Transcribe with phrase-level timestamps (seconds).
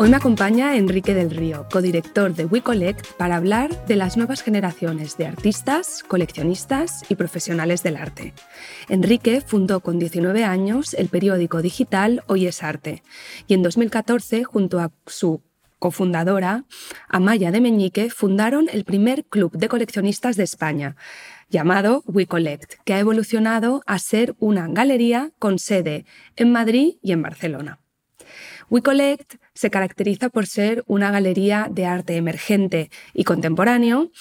[0.00, 5.16] Hoy me acompaña Enrique del Río, codirector de WeCollect, para hablar de las nuevas generaciones
[5.16, 8.32] de artistas, coleccionistas y profesionales del arte.
[8.88, 13.02] Enrique fundó con 19 años el periódico digital Hoy es Arte
[13.48, 15.42] y en 2014, junto a su
[15.80, 16.64] cofundadora,
[17.08, 20.94] Amaya de Meñique, fundaron el primer club de coleccionistas de España,
[21.50, 27.22] llamado WeCollect, que ha evolucionado a ser una galería con sede en Madrid y en
[27.22, 27.80] Barcelona.
[28.70, 34.12] WeCollect se caracteriza por ser una galería de arte emergente y contemporáneo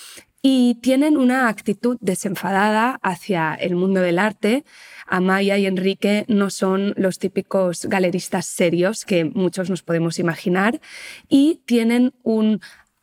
[0.42, 4.64] y tienen una actitud desenfadada hacia el mundo del arte.
[5.06, 10.82] Amaya y Enrique no son los típicos galeristas serios que muchos nos podemos imaginar
[11.30, 12.60] y tienen un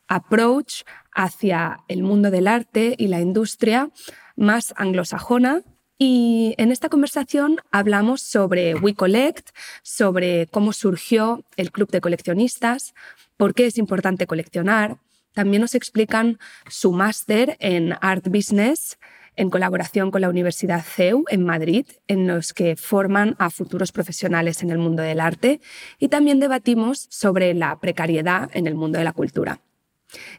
[0.09, 3.91] approach hacia el mundo del arte y la industria
[4.35, 5.63] más anglosajona
[5.97, 9.49] y en esta conversación hablamos sobre WeCollect,
[9.81, 12.93] sobre cómo surgió el club de coleccionistas,
[13.37, 14.97] por qué es importante coleccionar.
[15.33, 16.37] También nos explican
[16.69, 18.97] su máster en Art Business
[19.37, 24.63] en colaboración con la Universidad CEU en Madrid, en los que forman a futuros profesionales
[24.63, 25.59] en el mundo del arte.
[25.99, 29.59] Y también debatimos sobre la precariedad en el mundo de la cultura.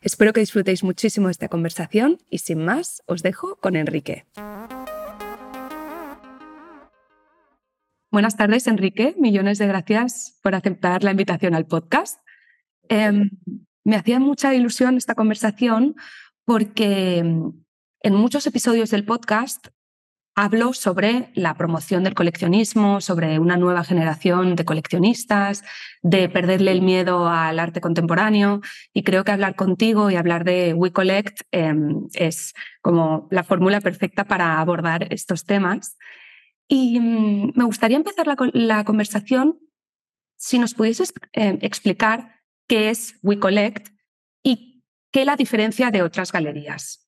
[0.00, 4.24] Espero que disfrutéis muchísimo esta conversación y sin más os dejo con Enrique.
[8.16, 9.14] Buenas tardes, Enrique.
[9.18, 12.18] Millones de gracias por aceptar la invitación al podcast.
[12.88, 13.28] Em,
[13.84, 15.96] me hacía mucha ilusión esta conversación
[16.46, 17.52] porque em,
[18.02, 19.66] en muchos episodios del podcast
[20.34, 25.62] hablo sobre la promoción del coleccionismo, sobre una nueva generación de coleccionistas,
[26.02, 28.62] de perderle el miedo al arte contemporáneo
[28.94, 34.24] y creo que hablar contigo y hablar de WeCollect em, es como la fórmula perfecta
[34.24, 35.98] para abordar estos temas.
[36.68, 39.58] Y mm, me gustaría empezar la, conversación
[40.36, 43.88] si nos pudieses eh, explicar qué es WeCollect
[44.42, 47.05] y qué la diferencia de otras galerías.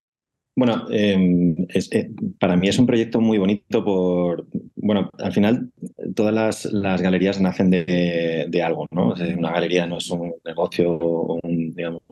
[0.59, 2.11] Bueno, em, eh,
[2.41, 5.71] para mí es un proyecto muy bonito por, bueno, al final
[6.17, 9.15] todas las, galerías nacen de, algo, ¿no?
[9.37, 12.03] Una galería no es un negocio o digamos,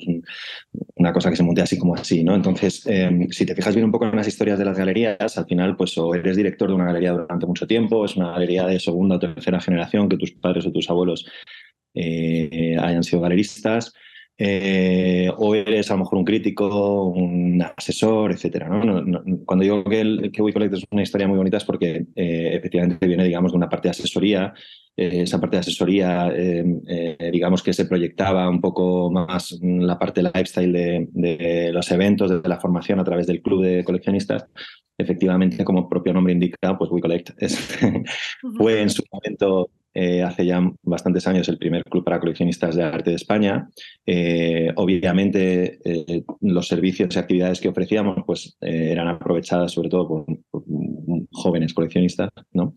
[0.95, 2.37] una cosa que se monte así como así, ¿no?
[2.37, 5.47] Entonces, em, si te fijas bien un poco en las historias de las galerías, al
[5.47, 8.79] final, pues o eres director de una galería durante mucho tiempo, es una galería de
[8.79, 11.27] segunda o tercera generación que tus padres o tus abuelos
[11.95, 13.93] eh, hayan sido galeristas,
[14.39, 18.69] eh, o eres a lo mejor un crítico, un asesor, etcétera.
[19.47, 23.25] cuando digo que, el, que es una historia muy bonita es porque eh, efectivamente viene,
[23.25, 24.53] digamos, de una parte de asesoría.
[24.95, 26.33] Eh, esa parte de asesoría,
[27.33, 32.49] digamos que se proyectaba un poco más la parte lifestyle de, de, los eventos, de
[32.49, 34.47] la formación a través del club de coleccionistas.
[34.99, 37.33] Efectivamente, como propio nombre indica, pues WeCollect
[38.57, 42.83] fue en su momento eh, hace ya bastantes años el primer club para coleccionistas de
[42.83, 43.67] arte de España.
[44.05, 50.27] Eh, obviamente eh, los servicios y actividades que ofrecíamos pues, eran aprovechadas sobre todo por,
[51.33, 52.29] jóvenes coleccionistas.
[52.53, 52.75] ¿no?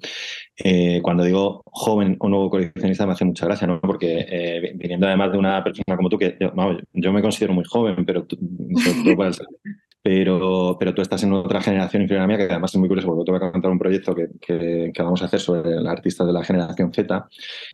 [1.01, 3.81] cuando digo joven o nuevo coleccionista me hace mucha gracia, ¿no?
[3.81, 8.25] porque viniendo además de una persona como tú, que yo, me considero muy joven, pero
[8.25, 8.37] tú,
[10.11, 13.09] pero, pero tú estás en otra generación inferior a mía, que además es muy curioso,
[13.09, 16.33] porque te voy a contar un proyecto que, vamos a hacer sobre el artista de
[16.33, 17.27] la generación Z.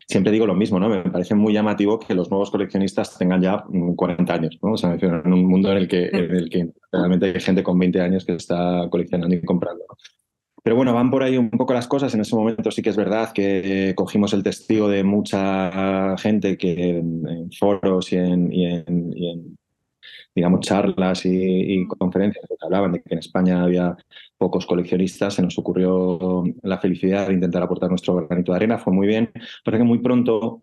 [0.06, 0.90] Siempre digo lo mismo, ¿no?
[0.90, 3.64] Me parece muy llamativo que los nuevos coleccionistas tengan ya
[3.96, 4.74] 40 años, ¿no?
[4.74, 6.10] O sea, en un mundo en el que,
[6.92, 9.86] realmente hay gente con 20 años que está coleccionando y comprando.
[10.62, 12.14] Pero bueno, van por ahí un poco las cosas.
[12.16, 16.98] En ese momento sí que es verdad que cogimos el testigo de mucha gente que
[16.98, 19.58] en, foros y y en
[20.36, 23.96] digamos, charlas y, conferencias que hablaban de que en España había
[24.38, 28.94] pocos coleccionistas, se nos ocurrió la felicidad de intentar aportar nuestro granito de arena, fue
[28.94, 29.32] muy bien,
[29.64, 30.62] porque muy pronto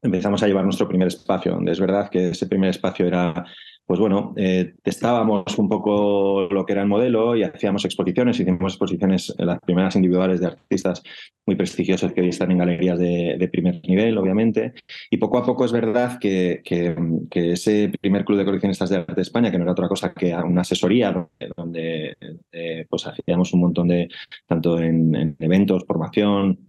[0.00, 3.44] empezamos a llevar nuestro primer espacio, donde es verdad que ese primer espacio era
[3.90, 8.74] pues bueno, eh, testábamos un poco lo que era el modelo y hacíamos exposiciones, hicimos
[8.74, 11.02] exposiciones, las primeras individuales de artistas
[11.44, 14.74] muy prestigiosos que hoy están en galerías de, primer nivel, obviamente.
[15.10, 16.62] Y poco a poco es verdad que,
[17.32, 20.32] ese primer club de coleccionistas de arte de España, que no era otra cosa que
[20.36, 24.08] una asesoría, donde donde pues hacíamos un montón de,
[24.46, 26.60] tanto en, eventos, formación,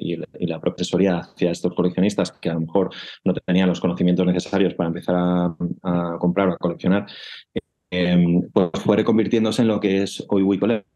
[0.00, 2.90] y, la profesoría hacia estos coleccionistas que a lo mejor
[3.24, 5.56] no tenían los conocimientos necesarios para empezar a,
[6.18, 7.06] comprar o a coleccionar,
[7.90, 10.86] em, pues fue reconvirtiéndose en lo que es hoy WeCollect,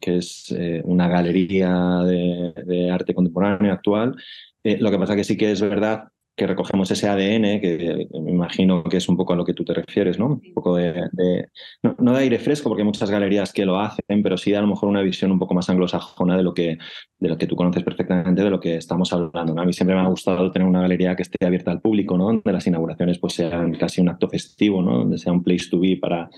[0.00, 0.54] que es
[0.84, 1.70] una galería
[2.04, 4.14] de, de, arte contemporáneo actual.
[4.62, 8.82] lo que pasa que sí que es verdad que recogemos ese ADN, que me imagino
[8.84, 10.40] que es un poco a lo que tú te refieres, ¿no?
[10.44, 11.08] Un poco de,
[11.82, 14.66] no, de aire fresco, porque hay muchas galerías que lo hacen, pero sí a lo
[14.66, 16.78] mejor una visión un poco más anglosajona de lo que,
[17.18, 19.58] de lo que tú conoces perfectamente, de lo que estamos hablando.
[19.60, 22.26] A mí siempre me ha gustado tener una galería que esté abierta al público, ¿no?
[22.26, 24.98] Donde las inauguraciones pues sean casi un acto festivo, ¿no?
[24.98, 26.28] Donde sea un place to be para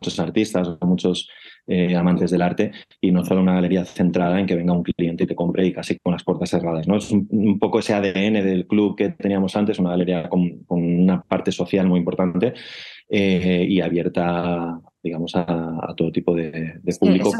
[0.00, 1.28] muchos artistas o muchos
[1.66, 5.24] eh, amantes del arte y no solo una galería centrada en que venga un cliente
[5.24, 6.86] y te compre y casi con las puertas cerradas.
[6.86, 6.96] ¿no?
[6.96, 11.52] Es un, poco ese ADN del club que teníamos antes, una galería con, una parte
[11.52, 12.54] social muy importante
[13.08, 17.30] eh, y abierta digamos, a, todo tipo de, público.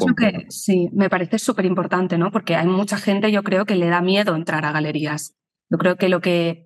[0.51, 2.31] Sí, me parece súper importante, ¿no?
[2.31, 5.35] Porque hay mucha gente, yo creo, que le da miedo entrar a galerías.
[5.71, 6.64] Yo creo que lo que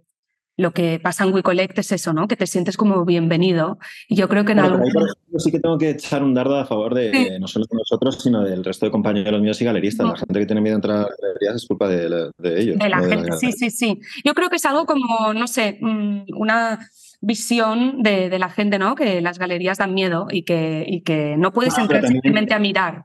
[0.59, 2.27] lo que pasa en WeCollect es eso, ¿no?
[2.27, 3.79] Que te sientes como bienvenido.
[4.09, 4.91] Y yo creo que en algún...
[4.91, 8.19] Yo sí que tengo que echar un dardo a favor de no solo de nosotros,
[8.21, 10.09] sino del resto de compañeros míos y galeristas.
[10.09, 12.77] La gente que tiene miedo a entrar a galerías es culpa de, ellos.
[12.77, 14.01] De la gente, sí, sí, sí.
[14.25, 16.81] Yo creo que es algo como, no sé, mm, una
[17.21, 18.97] visión de, la gente, ¿no?
[18.97, 23.05] Que las galerías dan miedo y que, y que no puedes entrar simplemente a mirar.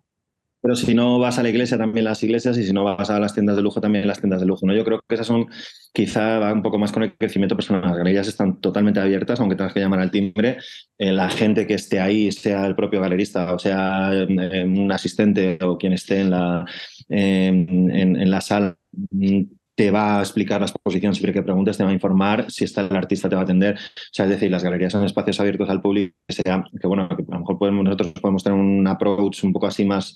[0.63, 3.19] Pero si no vas a la iglesia, también las iglesias, y si no vas a
[3.19, 4.65] las tiendas de lujo, también las tiendas de lujo.
[4.65, 4.73] ¿no?
[4.73, 5.47] Yo creo que esas son,
[5.91, 7.81] quizá va un poco más con el crecimiento personal.
[7.83, 10.59] Las galerías están totalmente abiertas, aunque tengas que llamar al timbre.
[10.97, 15.59] Eh, la gente que esté ahí, sea el propio galerista, o sea eh, un asistente
[15.61, 16.65] o quien esté en la,
[17.09, 18.77] en, la sala,
[19.11, 19.41] mm,
[19.75, 22.81] te va a explicar la exposición siempre que preguntes, te va a informar, si está
[22.81, 23.75] el artista te va a atender.
[23.75, 27.23] O sea, es decir, las galerías son espacios abiertos al público, que que bueno, que
[27.23, 30.15] a lo mejor podemos, nosotros podemos tener un approach un poco así más,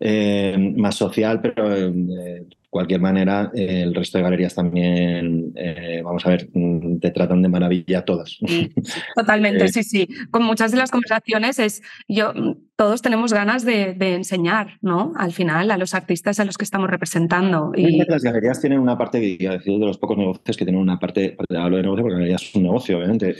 [0.00, 2.44] eh, más social, pero eh,
[2.76, 7.48] cualquier manera, el resto de galerías también, eh, vamos a ver, mm, te tratan de
[7.48, 8.36] maravilla todas.
[9.16, 10.08] Totalmente, sí, sí.
[10.30, 15.12] Con muchas de las conversaciones es, yo, mm, todos tenemos ganas de, enseñar, ¿no?
[15.16, 17.72] Al final, a los artistas a los que estamos representando.
[17.74, 18.04] Y...
[18.06, 21.82] Las galerías tienen una parte, de los pocos negocios que tienen una parte, hablo de
[21.82, 23.34] negocio porque la galería es un negocio, obviamente.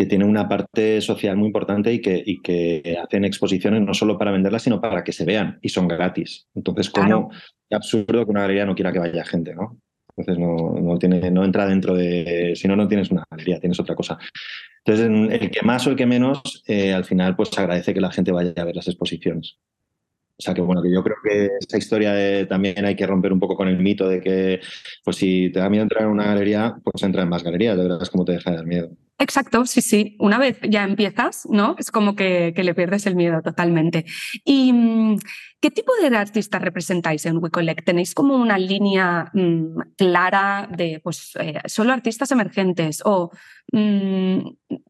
[0.00, 4.16] Que tiene una parte social muy importante y que, y que hacen exposiciones no solo
[4.16, 6.46] para venderlas, sino para que se vean y son gratis.
[6.54, 7.30] Entonces, ¿cómo,
[7.70, 9.78] absurdo que una galería no quiera que vaya gente, ¿no?
[10.16, 12.54] Entonces no, no, tiene, no entra dentro de.
[12.56, 14.16] Si no, no tienes una galería, tienes otra cosa.
[14.86, 18.10] Entonces, el que más o el que menos, eh, al final, pues agradece que la
[18.10, 19.58] gente vaya a ver las exposiciones.
[20.38, 23.40] O sea que bueno, que yo creo que esa historia también hay que romper un
[23.40, 24.60] poco con el mito de que,
[25.04, 27.82] pues si te da miedo entrar en una galería, pues entra en más galerías, de
[27.82, 28.90] verdad es como te deja de dar miedo.
[29.20, 30.16] Exacto, sí, sí.
[30.18, 31.76] Una vez ya empiezas, ¿no?
[31.78, 34.06] Es como que, le pierdes el miedo totalmente.
[34.46, 35.18] ¿Y mm,
[35.60, 37.84] qué tipo de artistas representáis en WeCollect?
[37.84, 43.02] ¿Tenéis como una línea mm, clara de, pues, eh, solo artistas emergentes?
[43.04, 43.30] ¿O
[43.72, 44.38] mm,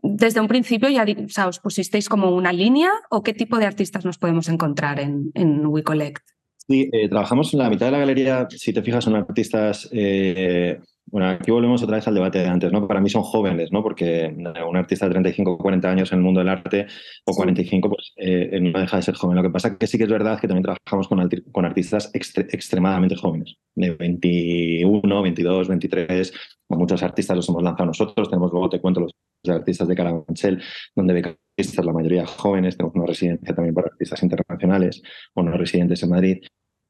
[0.03, 1.05] desde un principio ya
[1.49, 2.91] os pusisteis como una línea?
[3.11, 6.23] ¿O qué tipo de artistas nos podemos encontrar en, en WeCollect?
[6.69, 10.79] Sí, eh, trabajamos en la mitad de la galería, si te fijas, son artistas eh,
[11.11, 12.87] bueno, aquí volvemos otra vez al debate de antes, ¿no?
[12.87, 13.83] Para mí son jóvenes, ¿no?
[13.83, 16.87] Porque un artista de 35 o 40 años en el mundo del arte,
[17.25, 19.37] o 45, pues eh, no deja de ser joven.
[19.37, 22.11] Lo que pasa es que sí que es verdad que también trabajamos con, con artistas
[22.15, 26.33] extremadamente jóvenes, de 21, 22, 23.
[26.69, 28.29] muchos artistas los hemos lanzado nosotros.
[28.29, 29.13] Tenemos, luego te cuento, los
[29.49, 30.63] artistas de Carabanchel,
[30.95, 32.77] donde becamistas, la mayoría jóvenes.
[32.77, 35.03] Tenemos una residencia también para artistas internacionales
[35.35, 36.39] o no residentes en Madrid.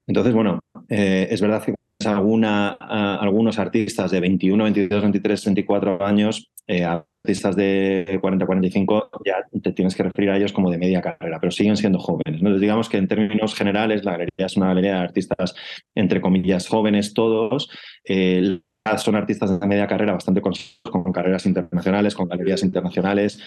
[0.06, 1.74] Entonces, bueno, eh, es verdad que
[2.06, 9.72] algunos artistas de 21, 22, 23, 24 años, eh, artistas de 40, 45, ya te
[9.72, 12.42] tienes que referir a ellos como de media carrera, pero siguen siendo jóvenes.
[12.42, 12.58] ¿no?
[12.58, 15.54] digamos que en términos generales la galería es una galería de artistas,
[15.94, 17.70] entre comillas, jóvenes todos.
[18.04, 18.60] Eh,
[18.96, 20.54] son artistas de media carrera, bastante con,
[20.90, 23.40] con carreras internacionales, con galerías internacionales,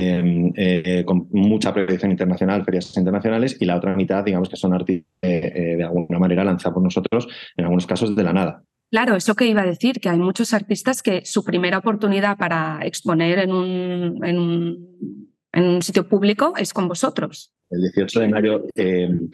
[0.00, 4.72] Em, eh, con mucha proyección internacional, ferias internacionales, y la otra mitad, digamos que son
[4.72, 7.26] artistas eh, eh, de alguna manera lanzados por nosotros,
[7.56, 8.62] en algunos casos de la nada.
[8.92, 12.78] Claro, eso que iba a decir, que hay muchos artistas que su primera oportunidad para
[12.84, 17.50] exponer en un, en un, en un sitio público es con vosotros.
[17.68, 19.28] El 18 de mayo em,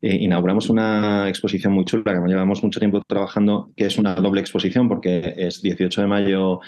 [0.00, 4.88] inauguramos una exposición muy chula que llevamos mucho tiempo trabajando, que es una doble exposición
[4.88, 6.60] porque es 18 de mayo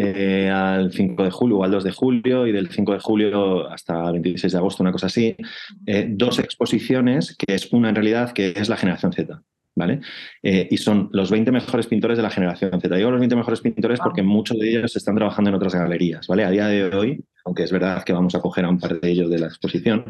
[0.00, 3.68] eh, al 5 de julio o al 2 de julio y del 5 de julio
[3.68, 5.34] hasta el 26 de agosto, una cosa así,
[5.86, 9.42] eh, dos exposiciones, que es una en realidad que es la generación Z.
[9.74, 10.00] ¿vale?
[10.42, 12.96] y son los 20 mejores pintores de la generación Z.
[12.96, 16.44] Digo los 20 mejores pintores porque muchos de ellos están trabajando en otras galerías, ¿vale?
[16.44, 19.08] A día de hoy, aunque es verdad que vamos a coger a un par de
[19.08, 20.04] ellos de la exposición,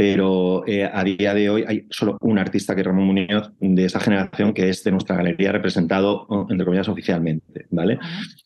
[0.00, 3.84] pero eh, a día de hoy hay solo un artista que es Ramón Muñoz de
[3.84, 7.98] esa generación que es de nuestra galería representado, entre comillas, oficialmente, ¿vale?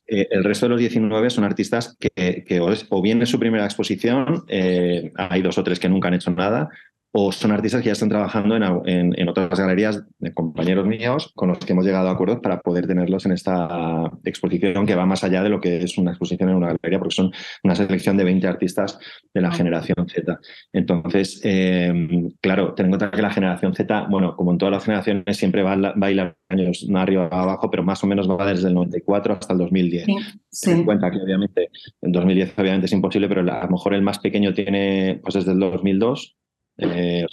[0.05, 4.45] Eh, el resto de los 19 son artistas que, o, bien es su primera exposición,
[4.49, 6.71] eh, hay dos o tres que nunca han hecho nada,
[7.17, 11.59] o son artistas que ya están trabajando en, otras galerías de compañeros míos con los
[11.59, 15.41] que hemos llegado a acuerdos para poder tenerlos en esta exposición que va más allá
[15.45, 17.31] de lo que es una exposición en una galería, porque son
[17.63, 18.99] una selección de 20 artistas
[19.33, 20.41] de la generación Z.
[20.73, 24.85] Entonces, em, claro, ten en cuenta que la generación Z, bueno, como en todas las
[24.85, 28.75] generaciones, siempre va, a años arriba o abajo, pero más o menos va desde el
[28.75, 30.07] 94 hasta el 2010.
[30.07, 31.71] Ten en cuenta que obviamente
[32.03, 35.53] en 2010 obviamente es imposible, pero a lo mejor el más pequeño tiene pues desde
[35.53, 36.37] el 2002
[36.79, 37.27] eh,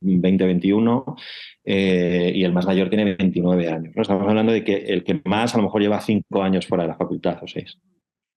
[0.00, 1.16] 2021,
[1.64, 3.92] eh, y el más mayor tiene 29 años.
[3.94, 4.02] ¿no?
[4.02, 6.88] Estamos hablando de que el que más a lo mejor lleva 5 años fuera de
[6.88, 7.78] la facultad o 6.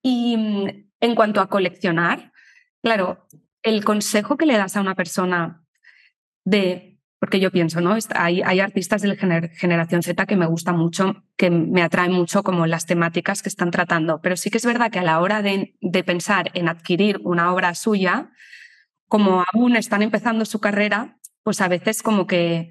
[0.03, 0.67] Y mm,
[1.01, 2.31] en cuanto a coleccionar,
[2.81, 3.27] claro,
[3.63, 5.63] el consejo que le das a una persona
[6.45, 7.95] de, porque yo pienso, ¿no?
[8.15, 12.43] Hay, hay artistas de la generación Z que me gustan mucho, que me atraen mucho
[12.43, 15.41] como las temáticas que están tratando, pero sí que es verdad que a la hora
[15.41, 18.31] de, de pensar en adquirir una obra suya,
[19.07, 22.69] como aún están empezando su carrera, pues a veces como que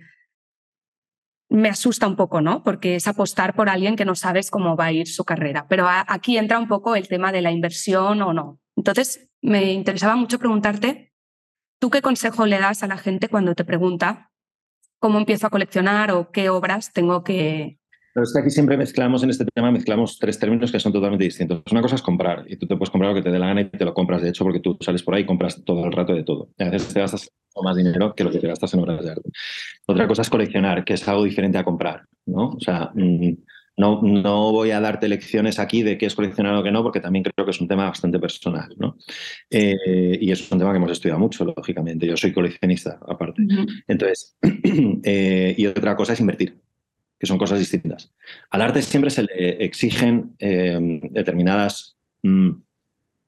[1.49, 2.63] me asusta un poco, ¿no?
[2.63, 5.67] Porque es apostar por alguien que no sabes cómo va a ir su carrera.
[5.69, 8.59] Pero aquí entra un poco el tema de la inversión o no.
[8.77, 11.15] Entonces, me interesaba mucho preguntarte,
[11.79, 14.31] ¿tú qué consejo le das a la gente cuando te pregunta
[14.99, 17.79] cómo empiezo a coleccionar o qué obras tengo que,
[18.17, 21.25] pero es que aquí siempre mezclamos en este tema, mezclamos tres términos que son totalmente
[21.25, 21.61] distintos.
[21.71, 23.61] Una cosa es comprar, y tú te puedes comprar lo que te dé la gana
[23.61, 25.93] y te lo compras, de hecho, porque tú sales por ahí y compras todo el
[25.93, 26.49] rato de todo.
[26.59, 27.31] a veces te gastas
[27.63, 29.29] más dinero que lo que te gastas en obras de arte.
[29.85, 32.53] Otra cosa es coleccionar, que es algo diferente a comprar, ¿no?
[32.53, 33.35] O sea, mm,
[33.77, 37.01] no, no voy a darte lecciones aquí de qué es coleccionar o qué no, porque
[37.01, 38.97] también creo que es un tema bastante personal, ¿no?
[39.51, 42.07] Eh, y es un tema que hemos estudiado mucho, lógicamente.
[42.07, 43.43] Yo soy coleccionista, aparte.
[43.87, 44.39] Entonces,
[45.05, 46.57] eh, y otra cosa es invertir
[47.19, 48.13] que son cosas distintas.
[48.51, 52.51] Al arte siempre se le exigen eh, determinadas mm,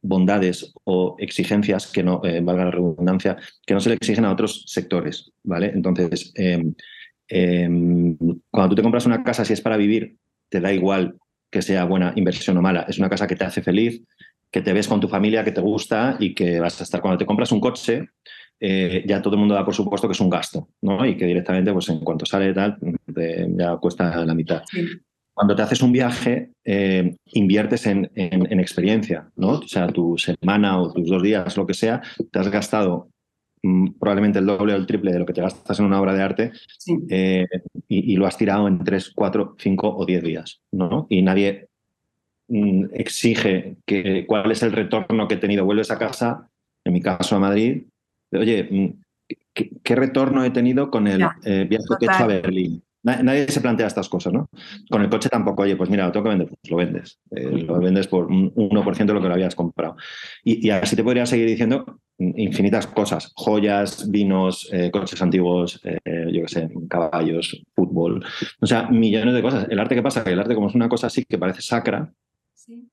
[0.03, 4.33] bondades o exigencias que no, eh, valga la redundancia, que no se le exigen a
[4.33, 5.73] otros sectores, ¿vale?
[5.75, 6.75] Entonces, em,
[7.29, 8.17] em,
[8.51, 10.17] cuando tú te compras una casa, si es para vivir,
[10.49, 11.17] te da igual
[11.51, 12.85] que sea buena inversión o mala.
[12.89, 14.03] Es una casa que te hace feliz,
[14.51, 17.01] que te ves con tu familia, que te gusta y que vas a estar.
[17.01, 18.09] Cuando te compras un coche,
[18.61, 21.07] eh, ya todo el mundo da por supuesto que es un gasto, ¿no?
[21.07, 22.79] Y que directamente, pues en cuanto sale tal,
[23.57, 24.63] ya cuesta la mitad.
[25.39, 28.11] Cuando te haces un viaje, eh, inviertes en,
[28.59, 29.51] experiencia, ¿no?
[29.51, 32.03] O sea, tu semana o tus dos días, lo que sea,
[32.33, 33.09] te has gastado
[33.63, 36.15] mm, probablemente el doble o el triple de lo que te gastas en una obra
[36.15, 36.53] de arte
[37.09, 37.47] eh,
[37.87, 41.07] y, lo has tirado en tres, cuatro, cinco o diez días, ¿no?
[41.09, 41.69] Y nadie
[42.93, 45.65] exige que, cuál es el retorno que he tenido.
[45.65, 46.49] Vuelves a casa,
[46.85, 47.83] en mi caso a Madrid,
[48.33, 48.89] oye, mm,
[49.55, 52.83] ¿qué, retorno he tenido con el eh, viaje que he hecho a Berlín?
[53.05, 54.51] Nadie se plantea estas cosas, ¿no?
[54.91, 57.19] Con el coche tampoco, oye, pues mira, lo tengo que vender, pues lo vendes.
[57.31, 59.97] Eh, lo vendes por un 1% de lo que lo habías comprado.
[60.45, 66.49] Y, así te podría seguir diciendo infinitas cosas, joyas, vinos, eh, coches antiguos, yo qué
[66.49, 68.25] sé, caballos, fútbol,
[68.61, 69.69] o sea, millones de cosas.
[69.71, 72.13] El arte que pasa, que el arte como es una cosa así que parece sacra,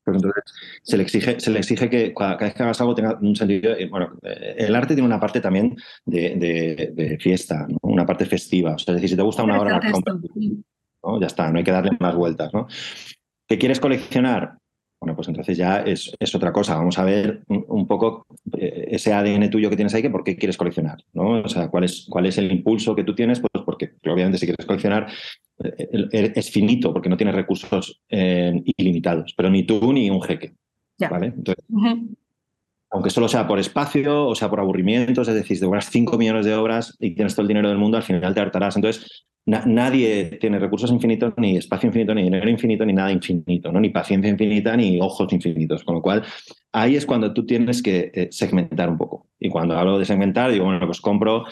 [0.03, 0.43] pues entonces
[0.83, 3.73] se le exige, se le exige que cada vez que hagas algo tenga un sentido.
[3.73, 8.75] Eh, bueno, eh, el arte tiene una parte también de, fiesta, una parte festiva.
[8.77, 9.79] es decir, si te gusta una obra,
[11.03, 11.19] ¿no?
[11.19, 12.53] ya está, no hay que darle más vueltas.
[12.53, 12.67] ¿no?
[13.47, 14.57] ¿Qué quieres coleccionar?
[14.99, 16.77] Bueno, pues entonces ya es, otra cosa.
[16.77, 18.25] Vamos a ver un, poco
[18.57, 21.41] eh, ese ADN tuyo que tienes ahí, que por qué quieres coleccionar, ¿no?
[21.43, 24.47] O sea, cuál es, cuál es el impulso que tú tienes, pues porque obviamente si
[24.47, 25.07] quieres coleccionar
[26.11, 30.53] es finito, porque no tienes recursos eh, ilimitados, pero ni tú ni un jeque.
[31.09, 31.27] ¿vale?
[31.27, 31.65] Entonces,
[32.89, 36.45] Aunque solo sea por espacio o sea por aburrimiento, es decir, si te 5 millones
[36.45, 38.75] de obras y tienes todo el dinero del mundo, al final te hartarás.
[38.75, 43.79] Entonces, nadie tiene recursos infinitos, ni espacio infinito, ni dinero infinito, ni nada infinito, ¿no?
[43.79, 45.83] ni paciencia infinita, ni ojos infinitos.
[45.83, 46.23] Con lo cual,
[46.71, 49.27] ahí es cuando tú tienes que eh, segmentar un poco.
[49.39, 51.45] Y cuando hablo de segmentar, digo, bueno, pues compro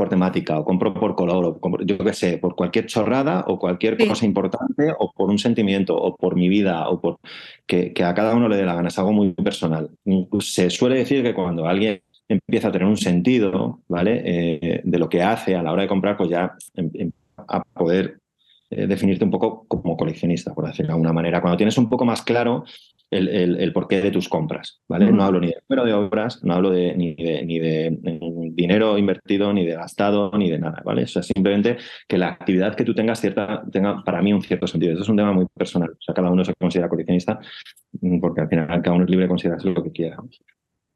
[0.00, 3.98] por temática, o compro por color, o yo qué sé, por cualquier chorrada o cualquier
[4.08, 7.18] cosa importante, o por un sentimiento, o por mi vida, o por
[7.66, 8.88] que, a cada uno le dé la gana.
[8.88, 9.90] Es algo muy personal.
[10.40, 14.22] Se suele decir que cuando alguien empieza a tener un sentido, ¿vale?
[14.24, 17.62] Eh, de lo que hace a la hora de comprar, pues ya em, em, a
[17.62, 18.20] poder
[18.70, 21.42] eh, definirte un poco como coleccionista, por decirlo de alguna manera.
[21.42, 22.64] Cuando tienes un poco más claro
[23.10, 25.10] el, porqué de tus compras, ¿vale?
[25.10, 27.98] No hablo ni de número de obras, no hablo de, ni, de, ni de
[28.52, 31.04] dinero invertido, ni de gastado, ni de nada, ¿vale?
[31.04, 34.66] O sea, simplemente que la actividad que tú tengas cierta, tenga para mí un cierto
[34.66, 34.92] sentido.
[34.92, 35.90] Eso es un tema muy personal.
[35.90, 37.40] O sea, cada uno se considera coleccionista
[38.00, 40.16] mm, porque al final cada uno es libre de considerarse lo que quiera.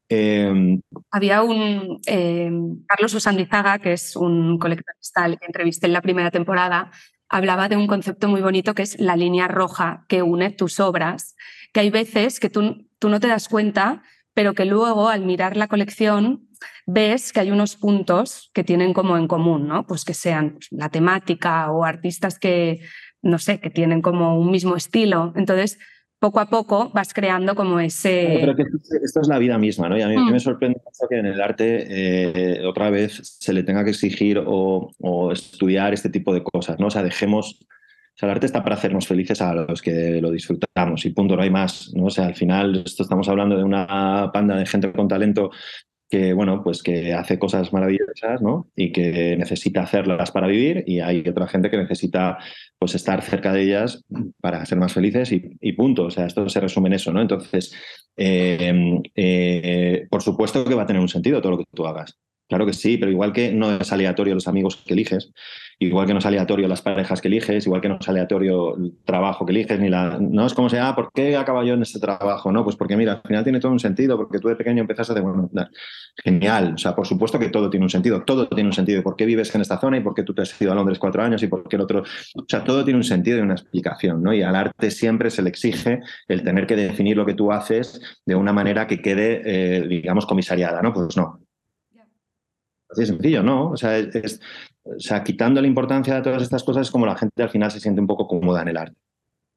[0.07, 0.79] Em,
[1.11, 2.51] Había un eh,
[2.87, 6.91] Carlos Usandizaga, que es un coleccionista al que entrevisté en la primera temporada,
[7.29, 11.35] hablaba de un concepto muy bonito que es la línea roja que une tus obras,
[11.75, 14.01] que hay veces que tú, tú no te das cuenta,
[14.33, 16.47] pero que luego al mirar la colección
[16.85, 19.85] ves que hay unos puntos que tienen como en común, ¿no?
[19.85, 22.79] Pues que sean pues, la temática o artistas que,
[23.21, 25.33] no sé, que tienen como un mismo estilo.
[25.35, 25.77] Entonces,
[26.17, 28.37] poco a poco vas creando como ese...
[28.39, 28.63] pero que
[29.03, 29.97] esto es la vida misma, ¿no?
[29.97, 30.39] Y a mí, me mm.
[30.39, 30.79] sorprende
[31.09, 34.93] que en el arte eh, otra vez se le tenga que exigir o,
[35.29, 36.87] estudiar este tipo de cosas, ¿no?
[36.87, 37.59] O sea, dejemos...
[38.15, 41.35] O sea, el arte está para hacernos felices a los que lo disfrutamos y punto,
[41.35, 42.05] no hay más, ¿no?
[42.05, 45.51] O sea, al final esto estamos hablando de una panda de gente con talento
[46.09, 48.69] que bueno, pues que hace cosas maravillosas, ¿no?
[48.75, 52.37] Y que necesita hacerlas para vivir y hay otra gente que necesita
[52.79, 54.03] pues estar cerca de ellas
[54.39, 56.05] para ser más felices y, punto.
[56.05, 57.21] O sea, esto se resume en eso, ¿no?
[57.21, 57.73] Entonces,
[58.15, 62.17] eh, eh, por supuesto que va a tener un sentido todo lo que tú hagas.
[62.47, 65.31] Claro que sí, pero igual que no es aleatorio los amigos que eliges,
[65.79, 68.93] igual que no es aleatorio las parejas que eliges, igual que no es aleatorio el
[69.03, 70.19] trabajo que eliges, ni la.
[70.19, 72.51] No es como sea, ah, ¿por qué acabo yo en este trabajo?
[72.51, 75.15] No, pues porque mira, al final tiene todo un sentido, porque tú de pequeño empezaste
[75.15, 75.49] de bueno,
[76.23, 76.73] genial.
[76.75, 79.01] O sea, por supuesto que todo tiene un sentido, todo tiene un sentido.
[79.01, 80.99] ¿Por qué vives en esta zona y por qué tú te has ido a Londres
[80.99, 82.03] cuatro años y por qué el otro?
[82.35, 84.33] O sea, todo tiene un sentido y una explicación, ¿no?
[84.33, 87.99] Y al arte siempre se le exige el tener que definir lo que tú haces
[88.23, 90.93] de una manera que quede, eh, digamos, comisariada, ¿no?
[90.93, 91.44] Pues no,
[92.95, 93.71] Así sencillo, ¿no?
[93.71, 94.39] O sea, es,
[95.25, 97.99] quitando la importancia de todas estas cosas es como la gente al final se siente
[97.99, 98.95] un poco cómoda en el arte,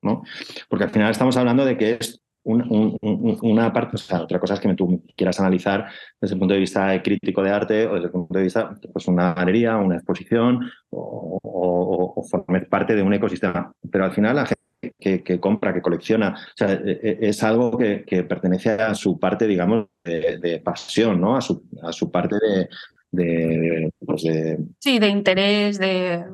[0.02, 0.23] ¿no?
[0.68, 4.61] Porque al final estamos hablando de que es una parte, o sea, otra cosa es
[4.61, 5.87] que tú quieras analizar
[6.21, 9.07] desde el punto de vista crítico de arte o desde el punto de vista, pues
[9.07, 13.71] una galería, una exposición o, o, formar parte de un ecosistema.
[13.90, 17.76] Pero al final la gente que, compra, que colecciona, o sea, e, e, es algo
[17.76, 21.37] que, pertenece a su parte, digamos, de, pasión, ¿no?
[21.37, 22.68] A su, a su parte de,
[23.11, 26.25] de, pues de, sí, de interés, de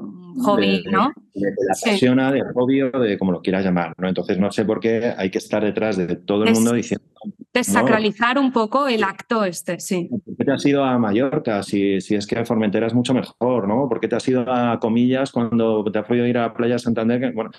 [0.42, 1.12] hobby, ¿no?
[1.34, 4.08] De, la pasión, de hobby o de como lo quieras llamar, ¿no?
[4.08, 7.04] Entonces no sé por qué hay que estar detrás de todo el mundo diciendo...
[7.52, 10.08] Desacralizar un poco el acto este, sí.
[10.10, 11.62] ¿Por qué te has ido a Mallorca?
[11.62, 13.88] Si, si es que Formentera es mucho mejor, ¿no?
[13.88, 17.32] ¿Por qué te has ido a Comillas cuando te has podido ir a Playa Santander?
[17.32, 17.50] Bueno,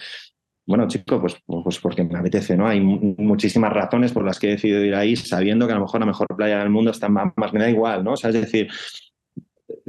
[0.68, 2.68] bueno, chico, pues, pues porque me apetece, ¿no?
[2.68, 6.00] Hay muchísimas razones por las que he decidido ir ahí sabiendo que a lo mejor
[6.00, 8.14] la mejor playa del mundo está más, me da igual, ¿no?
[8.14, 8.68] O sea, es decir,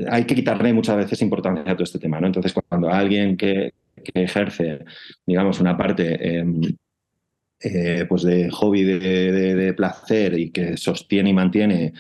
[0.09, 2.27] hay que quitarle muchas veces importancia a todo este tema, ¿no?
[2.27, 3.73] Entonces, cuando alguien que,
[4.15, 4.85] ejerce,
[5.27, 6.61] digamos, una parte em,
[7.61, 11.93] eh, pues de hobby, de, placer y que sostiene y mantiene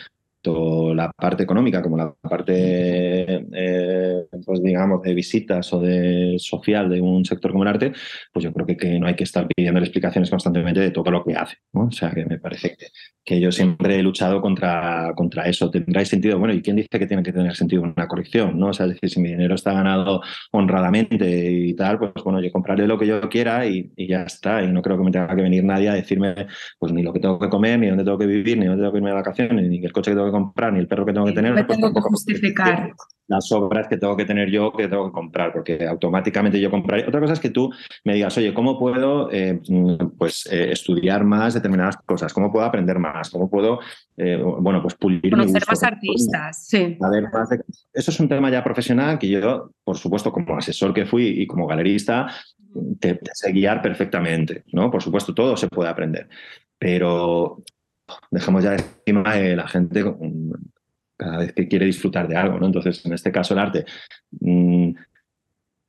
[0.47, 7.01] la parte económica como la parte, eh, pues digamos, de visitas o de social de
[7.01, 7.93] un sector como el arte,
[8.33, 11.35] pues yo creo que, no hay que estar pidiendo explicaciones constantemente de todo lo que
[11.35, 11.57] hace.
[11.73, 12.87] O sea, que me parece que,
[13.25, 15.71] que, yo siempre he luchado contra, contra eso.
[15.71, 16.39] ¿Tendrá sentido?
[16.39, 18.59] Bueno, ¿y quién dice que tiene que tener sentido una colección?
[18.59, 18.69] ¿no?
[18.69, 22.51] O sea, es decir, si mi dinero está ganado honradamente y tal, pues bueno, yo
[22.53, 24.63] compraré lo que yo quiera y, y ya está.
[24.63, 26.35] Y no creo que me tenga que venir nadie a decirme
[26.79, 28.93] pues ni lo que tengo que comer, ni dónde tengo que vivir, ni dónde tengo
[28.93, 31.12] que irme de vacaciones, ni el coche que tengo que comprar, ni el perro que
[31.12, 31.55] tengo que tener.
[31.55, 32.92] Me pues que justificar.
[33.29, 37.09] Las obras que tengo que tener yo, que tengo que comprar, porque automáticamente yo compraré.
[37.09, 37.72] Otra cosa es que tú
[38.05, 39.61] me digas, oye, ¿cómo puedo eh,
[40.16, 42.33] pues, eh, estudiar más determinadas cosas?
[42.33, 43.31] ¿Cómo puedo aprender más?
[43.31, 43.81] ¿Cómo puedo,
[44.16, 46.96] eh, bueno, pues pulir Conocer más artistas, sí.
[47.92, 51.46] Eso es un tema ya profesional que yo, por supuesto, como asesor que fui y
[51.49, 52.29] como galerista,
[53.01, 54.88] te, te sé guiar perfectamente, ¿no?
[54.88, 56.29] Por supuesto, todo se puede aprender.
[56.79, 57.62] Pero
[58.31, 60.05] dejemos ya encima de la gente
[61.16, 62.66] cada vez que quiere disfrutar de algo, ¿no?
[62.66, 63.85] Entonces, en este caso, el arte,
[64.40, 64.92] mm,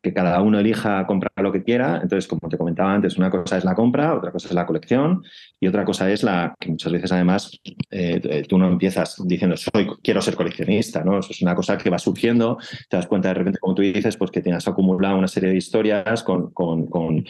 [0.02, 2.00] que cada uno elija comprar lo que quiera.
[2.02, 5.24] Entonces, como te comentaba antes, una cosa es la compra, otra cosa es la colección
[5.60, 7.52] y otra cosa es la que muchas veces además
[7.90, 11.20] eh, tú no empiezas diciendo soy quiero ser coleccionista, ¿no?
[11.20, 12.58] Eso es una cosa que va surgiendo,
[12.90, 15.58] te das cuenta de repente, como tú dices, pues que tienes acumulado una serie de
[15.58, 17.26] historias con, con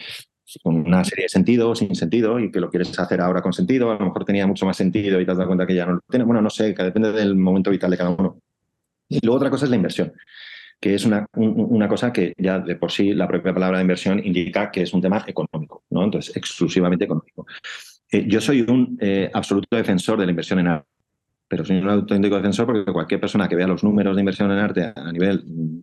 [0.62, 3.90] con una serie de sentido, sin sentido, y que lo quieres hacer ahora con sentido,
[3.90, 5.94] a lo mejor tenía mucho más sentido y te has dado cuenta que ya no
[5.94, 6.24] lo tiene.
[6.24, 8.40] Bueno, no sé, que depende del momento vital de cada uno.
[9.08, 10.12] Y luego otra cosa es la inversión,
[10.80, 14.20] que es una, una cosa que ya de por sí la propia palabra de inversión
[14.24, 16.04] indica que es un tema económico, ¿no?
[16.04, 17.46] Entonces, exclusivamente económico.
[18.10, 20.88] Eh, yo soy un eh, absoluto defensor de la inversión en arte
[21.48, 24.58] pero soy un auténtico defensor porque cualquier persona que vea los números de inversión en
[24.58, 25.82] arte a nivel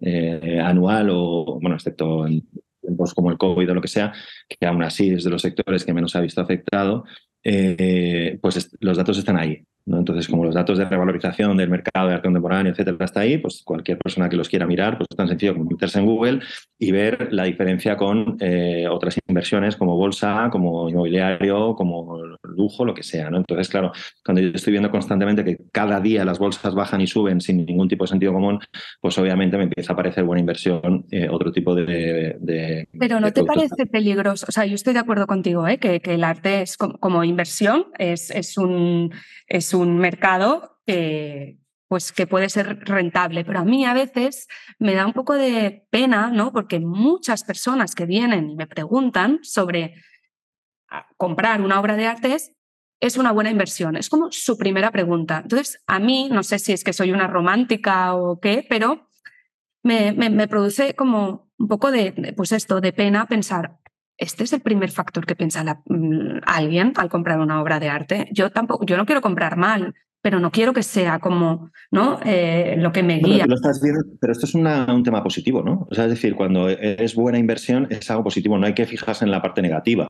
[0.00, 2.46] eh, anual o, bueno, excepto en
[2.84, 4.12] tiempos como el COVID o lo que sea,
[4.48, 7.04] que aún así es de los sectores que menos se ha visto afectado,
[7.42, 9.64] eh, pues los datos están ahí.
[9.86, 13.62] Entonces, como los datos de revalorización del mercado de arte contemporáneo, etcétera, está ahí, pues
[13.62, 16.40] cualquier persona que los quiera mirar, pues es tan sencillo como meterse en Google
[16.84, 22.92] y ver la diferencia con eh, otras inversiones como bolsa, como inmobiliario, como lujo, lo
[22.92, 23.30] que sea.
[23.30, 23.38] ¿no?
[23.38, 23.92] Entonces, claro,
[24.22, 27.88] cuando yo estoy viendo constantemente que cada día las bolsas bajan y suben sin ningún
[27.88, 28.58] tipo de sentido común,
[29.00, 32.86] pues obviamente me empieza a parecer buena inversión eh, otro tipo de...
[32.98, 35.78] Pero no te parece peligroso, o sea, yo estoy de acuerdo contigo, ¿eh?
[35.78, 39.10] que, el arte es como, inversión, es, es un
[39.48, 44.94] es un mercado que, pues, que puede ser rentable, pero a mí a veces me
[44.94, 46.52] da un poco de pena, ¿no?
[46.52, 49.94] Porque muchas personas que vienen y me preguntan sobre
[50.88, 52.36] ah, comprar una obra de arte
[53.00, 55.40] es una buena inversión, es como su primera pregunta.
[55.42, 59.10] Entonces, a mí, no sé si es que soy una romántica o qué, pero
[59.82, 63.78] me, me, produce como un poco de, pues esto, de pena pensar,
[64.16, 68.28] este es el primer factor que piensa mm, alguien al comprar una obra de arte.
[68.32, 69.94] Yo tampoco, yo no quiero comprar mal,
[70.24, 72.18] pero no quiero que sea como ¿no?
[72.24, 73.44] Eh, lo que me guía.
[74.18, 75.86] pero esto es un tema positivo, ¿no?
[75.90, 79.26] O sea, es decir, cuando es buena inversión es algo positivo, no hay que fijarse
[79.26, 80.08] en la parte negativa.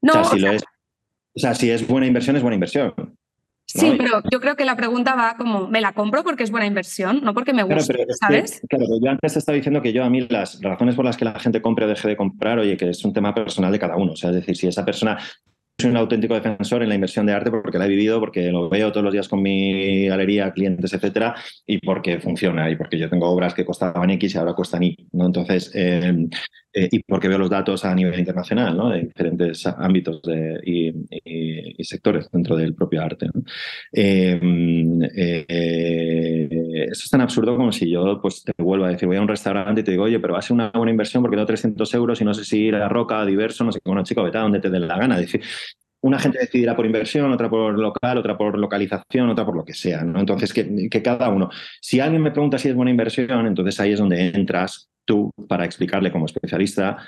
[0.00, 2.94] No, o sea, si, es, o sea, si es buena inversión, es buena inversión.
[3.66, 6.64] Sí, pero yo creo que la pregunta va como, ¿me la compro porque es buena
[6.64, 7.20] inversión?
[7.22, 8.62] No porque me gusta, ¿sabes?
[8.70, 11.38] claro, yo antes estaba diciendo que yo a mí las razones por las que la
[11.38, 14.12] gente compre o deje de comprar, oye, que es un tema personal de cada uno.
[14.12, 15.18] O sea, es decir, si esa persona
[15.80, 18.68] soy un auténtico defensor en la inversión de arte porque la he vivido, porque lo
[18.68, 21.36] veo todos los días con mi galería, clientes, etcétera,
[21.66, 24.96] y porque funciona, y porque yo tengo obras que costaban X y ahora cuestan Y.
[25.12, 25.26] ¿no?
[25.26, 26.28] Entonces, eh,
[26.78, 28.90] eh, y porque veo los datos a nivel internacional, ¿no?
[28.90, 30.20] de diferentes ámbitos
[30.64, 30.92] y,
[31.82, 33.28] sectores dentro del propio arte.
[33.92, 34.38] Eh,
[36.90, 39.28] eso es tan absurdo como si yo pues, te vuelvo a decir, voy a un
[39.28, 41.94] restaurante y te digo, oye, pero va a ser una buena inversión porque tengo 300
[41.94, 44.38] euros y no sé si ir a Roca, Diverso, no sé qué, bueno, chico, vete
[44.38, 45.18] a donde te dé la gana.
[45.18, 45.40] decir,
[46.00, 49.74] una gente decidirá por inversión, otra por local, otra por localización, otra por lo que
[49.74, 50.04] sea.
[50.04, 50.20] ¿no?
[50.20, 51.50] Entonces, que, que, cada uno.
[51.80, 55.64] Si alguien me pregunta si es buena inversión, entonces ahí es donde entras tú para
[55.64, 56.98] explicarle como especialista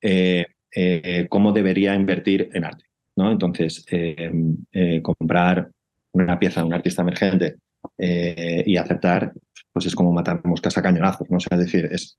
[0.00, 2.84] eh, eh, cómo debería invertir en arte.
[3.16, 3.32] ¿no?
[3.32, 5.68] Entonces, eh, comprar
[6.12, 7.56] una pieza de un artista emergente
[7.98, 9.32] y aceptar,
[9.72, 11.28] pues es como matar moscas a cañonazos.
[11.28, 11.38] ¿no?
[11.38, 12.16] Es decir, es,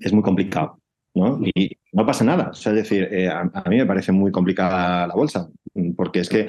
[0.00, 0.80] es muy complicado.
[1.14, 1.40] ¿no?
[1.54, 2.50] Y no pasa nada.
[2.54, 5.48] Es decir, a, mí me parece muy complicada la bolsa,
[5.94, 6.48] porque es que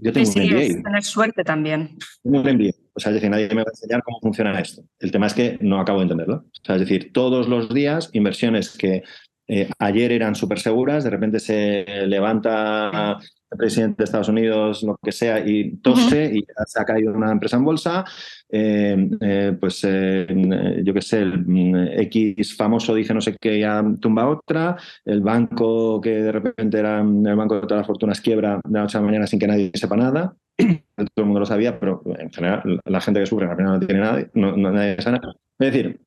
[0.00, 0.60] yo tengo un MBA.
[0.60, 1.96] Es tener suerte también.
[2.22, 2.70] un MBA.
[2.94, 4.82] O sea, es decir, nadie me va a enseñar cómo funciona esto.
[4.98, 6.36] El tema es que no acabo de entenderlo.
[6.36, 9.02] O sea, es decir, todos los días inversiones que
[9.46, 13.18] eh, ayer eran súper seguras, de repente se levanta
[13.56, 17.56] presidente de Estados Unidos, lo que sea, y tose y se ha caído una empresa
[17.56, 18.04] en bolsa,
[18.48, 23.84] eh, eh, pues yo qué sé, el mm, X famoso dice no sé qué, ya
[24.00, 28.60] tumba otra, el banco que de repente era el banco de todas las fortunas quiebra
[28.64, 30.34] de la noche a la mañana sin que nadie sepa nada.
[30.58, 33.86] Todo el mundo lo sabía, pero en general la gente que sufre al final no
[33.86, 35.34] tiene nada, no, nadie sabe nada.
[35.58, 36.00] Es decir,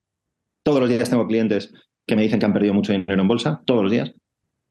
[0.64, 1.74] todos los días tengo clientes
[2.06, 4.14] que me dicen que han perdido mucho dinero en bolsa, todos los días.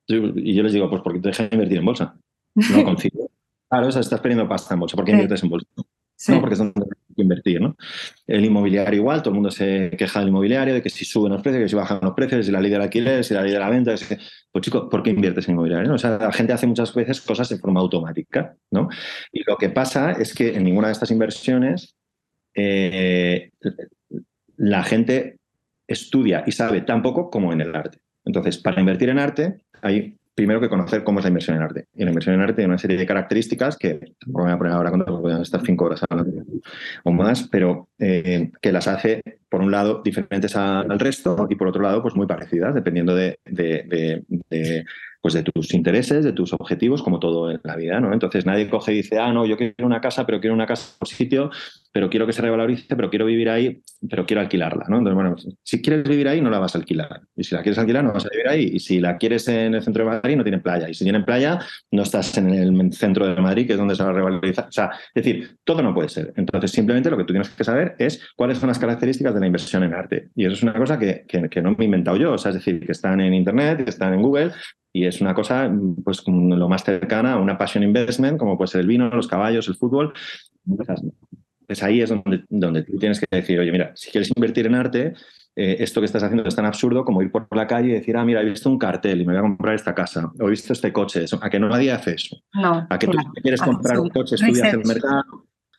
[0.06, 2.16] Y yo les digo, pues porque te dejan invertir en bolsa.
[2.54, 3.30] No confío.
[3.68, 4.96] Claro, o sea, estás perdiendo pasta en bolsa.
[4.96, 5.68] ¿Por qué inviertes en bolsa?
[6.28, 7.76] No, porque es donde hay que invertir, ¿no?
[8.26, 11.40] El inmobiliario igual, todo el mundo se queja del inmobiliario, de que si suben los
[11.40, 13.58] precios, que si bajan los precios, si la ley del alquiler, si la ley de
[13.58, 13.94] la venta.
[13.94, 14.18] Que,
[14.52, 15.94] pues chico, ¿por qué inviertes en inmobiliario?
[15.94, 18.88] O sea, la gente hace muchas veces cosas de forma automática, ¿no?
[19.32, 21.96] Y lo que pasa es que en ninguna de estas inversiones
[22.54, 23.50] eh,
[24.56, 25.38] la gente
[25.86, 27.98] estudia y sabe tan poco como en el arte.
[28.24, 31.86] Entonces, para invertir en arte hay primero que conocer cómo es la inversión en arte.
[31.94, 34.72] Y la inversión en arte tiene una serie de características que tampoco voy a poner
[34.72, 36.44] ahora cuando voy a estar cinco horas hablando
[37.04, 41.68] o más, pero eh, que las hace, por un lado, diferentes al resto y por
[41.68, 44.24] otro lado, pues muy parecidas, dependiendo de, de,
[45.20, 48.12] pues de tus intereses, de tus objetivos, como todo en la vida, ¿no?
[48.12, 50.96] Entonces nadie coge y dice, ah, no, yo quiero una casa, pero quiero una casa
[51.00, 51.50] un sitio,
[51.92, 54.98] pero quiero que se revalorice, pero quiero vivir ahí, pero quiero alquilarla, ¿no?
[54.98, 57.22] Entonces, bueno, si quieres vivir ahí, no la vas a alquilar.
[57.36, 58.70] Y si la quieres alquilar, no vas a vivir ahí.
[58.74, 60.88] Y si la quieres en el centro de Madrid, no tiene playa.
[60.88, 61.58] Y si tiene playa,
[61.90, 64.68] no estás en el centro de Madrid, que es donde se va a revalorizar.
[64.68, 66.32] O sea, es decir, todo no puede ser.
[66.36, 69.46] Entonces, simplemente lo que tú tienes que saber es cuáles son las características de la
[69.46, 70.28] inversión en arte.
[70.36, 72.32] Y eso es una cosa que, que no me he inventado yo.
[72.32, 74.52] O sea, es decir, que están en Internet, que están en Google,
[74.92, 75.70] y es una cosa,
[76.04, 79.68] pues, lo más cercana a una passion investment, como puede ser el vino, los caballos,
[79.68, 80.12] el fútbol.
[81.66, 84.74] Pues ahí es donde, donde tú tienes que decir, oye, mira, si quieres invertir en
[84.74, 85.14] arte,
[85.54, 88.16] eh, esto que estás haciendo es tan absurdo como ir por la calle y decir,
[88.16, 90.50] ah, mira, he visto un cartel y me voy a comprar esta casa, o he
[90.50, 91.24] visto este coche.
[91.40, 92.36] a que no nadie hace eso.
[92.54, 95.22] No, a que tú quieres comprar un coche, estudias el mercado.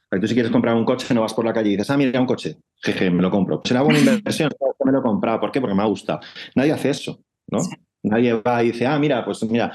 [0.09, 1.89] A que tú si quieres comprar un coche no vas por la calle y dices,
[1.89, 3.61] ah, mira, un coche, jeje, me lo compro.
[3.63, 4.49] Será buena inversión,
[4.85, 5.39] me lo he comprado.
[5.39, 5.59] ¿Por qué?
[5.59, 6.19] Porque me ha gustado.
[6.55, 7.59] Nadie hace eso, ¿no?
[8.03, 9.71] Nadie va y dice, ah, mira, pues mira,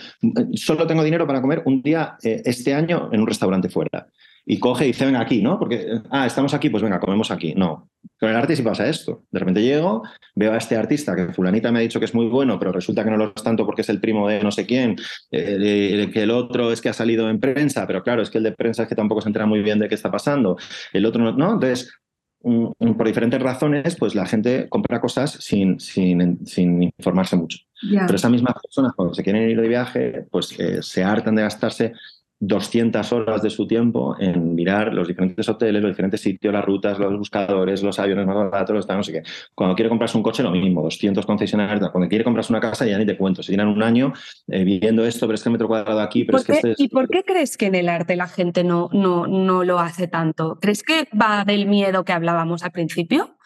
[0.55, 4.09] solo tengo dinero para comer un día eh, este año en un restaurante fuera.
[4.49, 5.59] Y coge y dice, venga aquí, ¿no?
[5.59, 7.55] Porque, ah, estamos aquí, pues venga, comemos aquí.
[7.55, 7.91] No.
[8.19, 9.25] Con el arte sí pasa esto.
[9.31, 10.03] De repente llego,
[10.37, 13.03] veo a este artista que fulanita me ha dicho que es muy bueno, pero resulta
[13.03, 14.97] que no lo es tanto porque es el primo de no sé quién,
[15.33, 18.45] eh, que el otro es que ha salido en prensa, pero claro, es que el
[18.45, 20.57] de prensa es que tampoco se entera muy bien de qué está pasando.
[20.93, 21.55] El otro no, ¿no?
[21.55, 21.93] Entonces,
[22.41, 27.59] por diferentes razones, pues la gente compra cosas sin, sin, sin informarse mucho.
[27.81, 31.43] Pero esas mismas personas, cuando se quieren ir de viaje, pues eh, se hartan de
[31.43, 31.93] gastarse
[32.39, 36.99] 200 horas de su tiempo en mirar los diferentes hoteles, los diferentes sitios, las rutas,
[36.99, 39.23] los buscadores, los aviones más baratos, los no sé qué.
[39.55, 41.91] Cuando quiere comprarse un coche, lo mismo, 200 concesionarios.
[41.91, 43.43] Cuando quiere comprarse una casa, ya ni te cuento.
[43.43, 44.13] Se un año
[44.49, 46.89] eh, viviendo esto, pero es que el metro cuadrado aquí, pero es que este ¿Y
[46.89, 50.59] por qué crees que en el arte la gente no, no, no lo hace tanto?
[50.61, 53.37] ¿Crees que va del miedo que hablábamos al principio?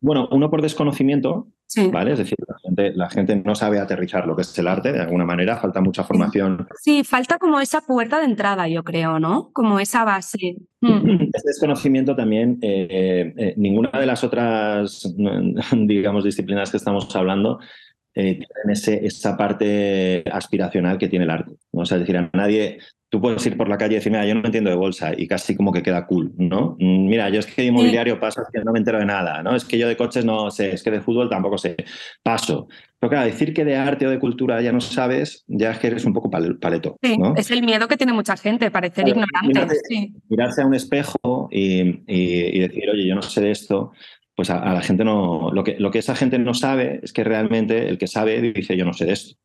[0.00, 1.46] Bueno, uno por desconocimiento,
[1.92, 2.12] ¿vale?
[2.12, 2.36] Es decir,
[2.94, 6.04] la gente, no sabe aterrizar lo que es el arte, de alguna manera, falta mucha
[6.04, 6.66] formación.
[6.80, 9.50] Sí, falta como esa puerta de entrada, yo creo, ¿no?
[9.52, 10.56] Como esa base.
[10.80, 11.22] Mm.
[11.32, 15.14] Este desconocimiento también, eh, eh, ninguna de las otras,
[15.72, 17.58] digamos, disciplinas que estamos hablando
[18.14, 21.52] eh, tienen esa parte aspiracional que tiene el arte.
[21.72, 21.82] ¿no?
[21.82, 22.78] O sea, es decir, a nadie,
[23.12, 25.28] tú puedes ir por la calle y decir, mira, yo no entiendo de bolsa y
[25.28, 26.76] casi como que queda cool, ¿no?
[26.80, 29.54] Mm, mira, yo es que de inmobiliario paso que no me entero de nada, ¿no?
[29.54, 31.76] Es que yo de coches no sé, es que de fútbol tampoco sé,
[32.22, 32.68] paso.
[32.98, 35.88] Pero claro, decir que de arte o de cultura ya no sabes, ya es que
[35.88, 36.96] eres un poco paleto.
[37.02, 39.82] Sí, es el miedo que tiene mucha gente, parecer ignorante.
[40.30, 43.92] Mirarse, a un espejo y, decir, oye, yo no sé de esto,
[44.34, 45.50] pues a, a, la gente no.
[45.52, 48.74] Lo que, lo que esa gente no sabe es que realmente el que sabe dice,
[48.74, 49.41] yo no sé de esto.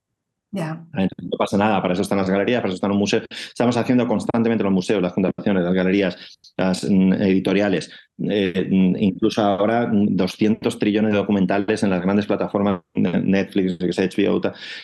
[0.58, 3.26] No pasa nada, para eso están las galerías, para eso están los museos.
[3.30, 7.92] Estamos haciendo constantemente los museos, las fundaciones, las galerías, las mm, editoriales,
[8.30, 14.42] eh, mm, incluso ahora 200 mm, trillones de documentales en las grandes plataformas Netflix, HBO,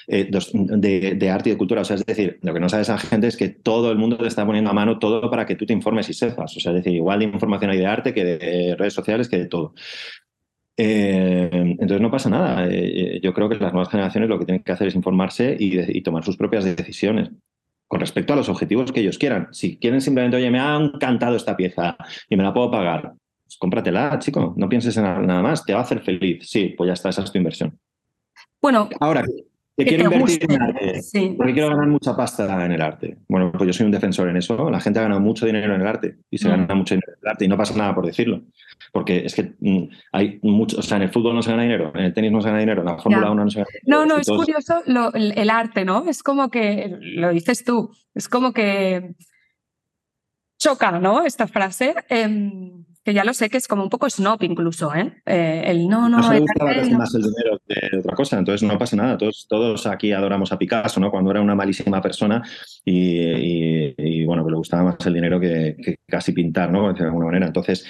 [0.08, 1.82] eh, de, de, arte y de cultura.
[1.82, 4.18] O sea, es decir, lo que no sabe esa gente es que todo el mundo
[4.18, 6.56] te está poniendo a mano todo para que tú te informes y sepas.
[6.56, 9.38] O sea, es decir, igual de información hay de arte que de redes sociales que
[9.38, 9.74] de todo.
[10.78, 12.68] Eh, entonces no pasa nada.
[12.70, 16.02] Eh, yo creo que las nuevas generaciones lo que tienen que hacer es informarse y,
[16.02, 17.32] tomar sus propias decisiones
[17.88, 19.50] con respecto a los objetivos que ellos quieran.
[19.52, 21.96] Si quieren simplemente, oye, me ha encantado esta pieza
[22.28, 24.54] y me la puedo pagar, pues cómpratela, chico.
[24.58, 25.64] No pienses en nada más.
[25.64, 26.50] Te va a hacer feliz.
[26.50, 27.78] Sí, pues ya está, esa es tu inversión.
[28.62, 29.24] Bueno, ahora,
[29.76, 31.02] que quiero invertir en arte,
[31.36, 33.18] porque quiero ganar mucha pasta en el arte.
[33.28, 34.70] Bueno, pues yo soy un defensor en eso.
[34.70, 36.52] La gente ha ganado mucho dinero en el arte y se mm.
[36.52, 38.44] gana mucho dinero en el arte y no pasa nada por decirlo.
[38.92, 41.92] Porque es que mm, hay mucho, o sea, en el fútbol no se gana dinero,
[41.96, 44.00] en el tenis no se gana dinero, en la Fórmula 1 no se gana dinero.
[44.00, 44.84] No, no, es curioso
[45.16, 46.08] el, arte, ¿no?
[46.08, 49.16] Es como que, lo dices tú, es como que
[50.60, 51.24] choca, ¿no?
[51.26, 51.96] Esta frase.
[52.10, 55.22] Em, que ya lo sé que es como un poco snob incluso, ¿eh?
[55.26, 56.20] eh el no, no.
[56.20, 56.66] no me gusta
[56.98, 59.18] más el dinero de otra cosa, entonces no pasa nada.
[59.18, 61.12] Todos, todos aquí adoramos a Picasso, ¿no?
[61.12, 62.42] Cuando era una malísima persona
[62.86, 66.94] y, bueno, que le gustaba más el dinero que, que, casi pintar, ¿no?
[66.94, 67.48] De alguna manera.
[67.48, 67.86] Entonces,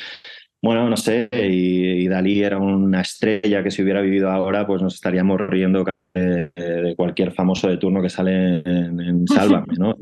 [0.64, 4.96] bueno, no sé, y, Dalí era una estrella que si hubiera vivido ahora, pues nos
[4.96, 9.96] estaríamos riendo de, cualquier famoso de turno que sale en, en Sálvame, ¿no?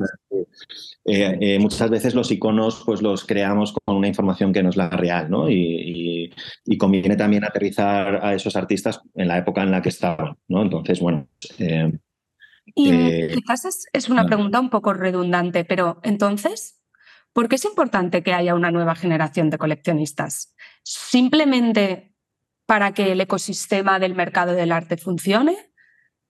[1.05, 4.77] Eh, eh, muchas veces los iconos pues los creamos con una información que no es
[4.77, 5.49] la real, ¿no?
[5.49, 6.31] Y,
[6.77, 10.63] conviene también aterrizar a esos artistas en la época en la que estaban, ¿no?
[10.63, 11.27] Entonces, bueno.
[11.59, 11.91] Eh,
[12.73, 16.81] y quizás es una pregunta un poco redundante, pero entonces,
[17.33, 20.53] ¿Por qué es importante que haya una nueva generación de coleccionistas?
[20.83, 22.13] ¿Simplemente
[22.65, 25.70] para que el ecosistema del mercado del arte funcione?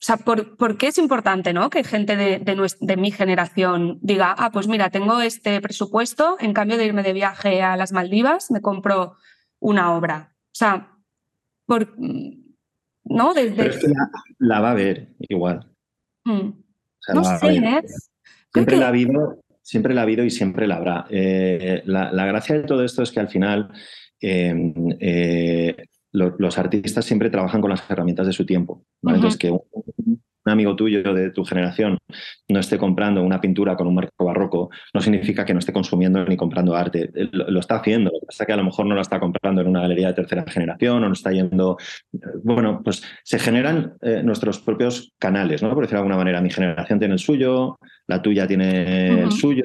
[0.01, 1.69] O sea, ¿por, qué es importante ¿no?
[1.69, 6.87] que gente de, mi generación diga, ah, pues mira, tengo este presupuesto, en cambio de
[6.87, 9.17] irme de viaje a las Maldivas, me compro
[9.59, 10.33] una obra?
[10.33, 10.97] O sea,
[11.67, 13.33] por, ¿no?
[14.39, 15.71] la, va a ver igual.
[16.25, 16.49] Mm.
[17.13, 17.83] no sé, ¿eh?
[18.51, 21.05] Siempre la ha habido Siempre la ha habido y siempre la habrá.
[21.09, 23.71] Eh, la, gracia de todo esto es que al final
[24.19, 24.73] em,
[26.13, 28.83] eh, los artistas siempre trabajan con las herramientas de su tiempo.
[29.03, 31.99] Entonces, que un, amigo tuyo de tu generación
[32.49, 36.25] no esté comprando una pintura con un marco barroco, no significa que no esté consumiendo
[36.25, 37.11] ni comprando arte.
[37.31, 38.11] Lo, está haciendo.
[38.11, 40.07] Lo que pasa es que a lo mejor no lo está comprando en una galería
[40.07, 41.77] de tercera generación o no está yendo.
[42.43, 45.69] Bueno, pues se generan eh, nuestros propios canales, ¿no?
[45.73, 46.41] Por decirlo de alguna manera.
[46.41, 49.63] Mi generación tiene el suyo, la tuya tiene el suyo.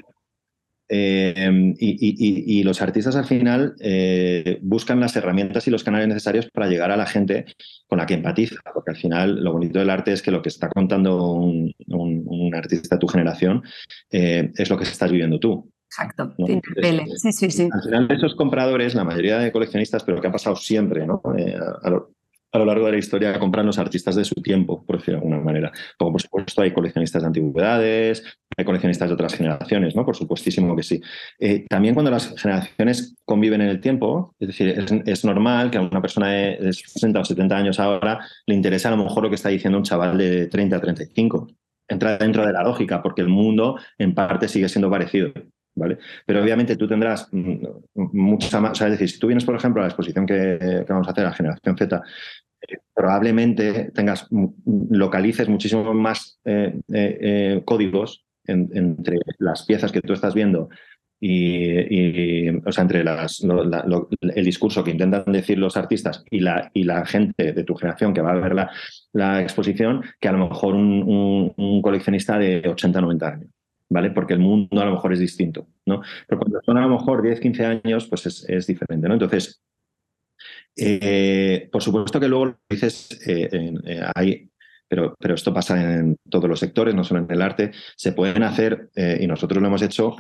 [0.89, 6.69] Eh, y, los artistas al final eh, buscan las herramientas y los canales necesarios para
[6.69, 7.47] llegar a la gente
[7.89, 10.49] con la que empatiza, porque al final lo bonito del arte es que lo que
[10.49, 11.75] está contando un,
[12.55, 13.63] artista de tu generación
[14.11, 15.71] eh, es lo que estás viviendo tú.
[15.87, 16.35] Exacto,
[17.17, 17.69] sí, sí, sí.
[17.73, 21.23] Al final esos compradores, la mayoría de coleccionistas, pero que ha pasado siempre, ¿no?
[22.57, 25.27] a lo largo de la historia compran los artistas de su tiempo, por decirlo de
[25.27, 25.73] alguna manera.
[25.99, 28.25] Como por supuesto hay coleccionistas de antigüedades,
[28.57, 30.05] hay coleccionistas de otras generaciones, ¿no?
[30.05, 31.01] Por supuestísimo que sí.
[31.39, 35.83] Eh, también cuando las generaciones conviven en el tiempo, es decir, es, normal que a
[35.83, 39.35] una persona de 60 o 70 años ahora le interese a lo mejor lo que
[39.35, 41.49] está diciendo un chaval de 30 a 35.
[41.89, 45.33] Entra dentro de la lógica, porque el mundo en parte sigue siendo parecido.
[45.79, 45.99] ¿Vale?
[46.25, 47.59] Pero obviamente tú tendrás mm,
[47.95, 51.11] mucha más, es decir, si tú vienes, por ejemplo, a la exposición que, vamos a
[51.11, 52.03] hacer, a Generación Z,
[52.95, 54.27] probablemente tengas,
[54.65, 57.63] localices muchísimo más eh, eh, eh,
[58.47, 60.69] entre las piezas que tú estás viendo
[61.19, 66.85] y, o sea, entre las, el discurso que intentan decir los artistas y la, y
[66.85, 68.71] la gente de tu generación que va a ver la,
[69.13, 73.51] la exposición, que a lo mejor un, un, coleccionista de 80, 90 años.
[73.89, 74.11] ¿Vale?
[74.11, 76.03] Porque el mundo a lo mejor es distinto, ¿no?
[76.27, 79.15] Pero cuando son a lo mejor 10, 15 años, pues es, es diferente, ¿no?
[79.15, 79.63] Entonces,
[80.77, 83.49] eh, por supuesto que luego lo dices, eh,
[83.85, 84.51] eh, hay,
[84.89, 88.43] pero, pero esto pasa en todos los sectores, no solo en el arte, se pueden
[88.43, 90.17] hacer, y nosotros lo hemos hecho,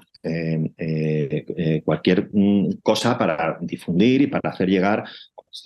[1.84, 5.04] cualquier mm, cosa para difundir y para hacer llegar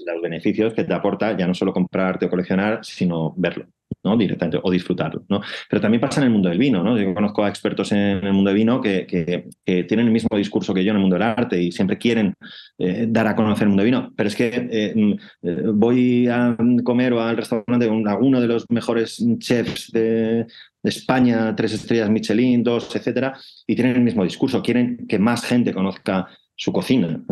[0.07, 3.67] los beneficios que te aporta ya no solo comprar arte o coleccionar, sino verlo.
[4.03, 4.17] ¿no?
[4.17, 5.25] directamente o disfrutarlo.
[5.29, 5.41] ¿no?
[5.69, 6.83] Pero también pasa en el mundo del vino.
[6.83, 6.99] ¿no?
[6.99, 10.73] Yo conozco a expertos en el mundo del vino que, que, tienen el mismo discurso
[10.75, 12.35] que yo en el mundo del arte y siempre quieren
[12.79, 14.13] eh, dar a conocer el mundo del vino.
[14.17, 18.47] Pero es que eh, mm, eh, voy a comer o al restaurante con alguno de
[18.47, 20.47] los mejores chefs de,
[20.83, 24.63] España, tres estrellas Michelin, dos, etcétera, y tienen el mismo discurso.
[24.63, 26.27] Quieren que más gente conozca
[26.57, 27.23] su cocina.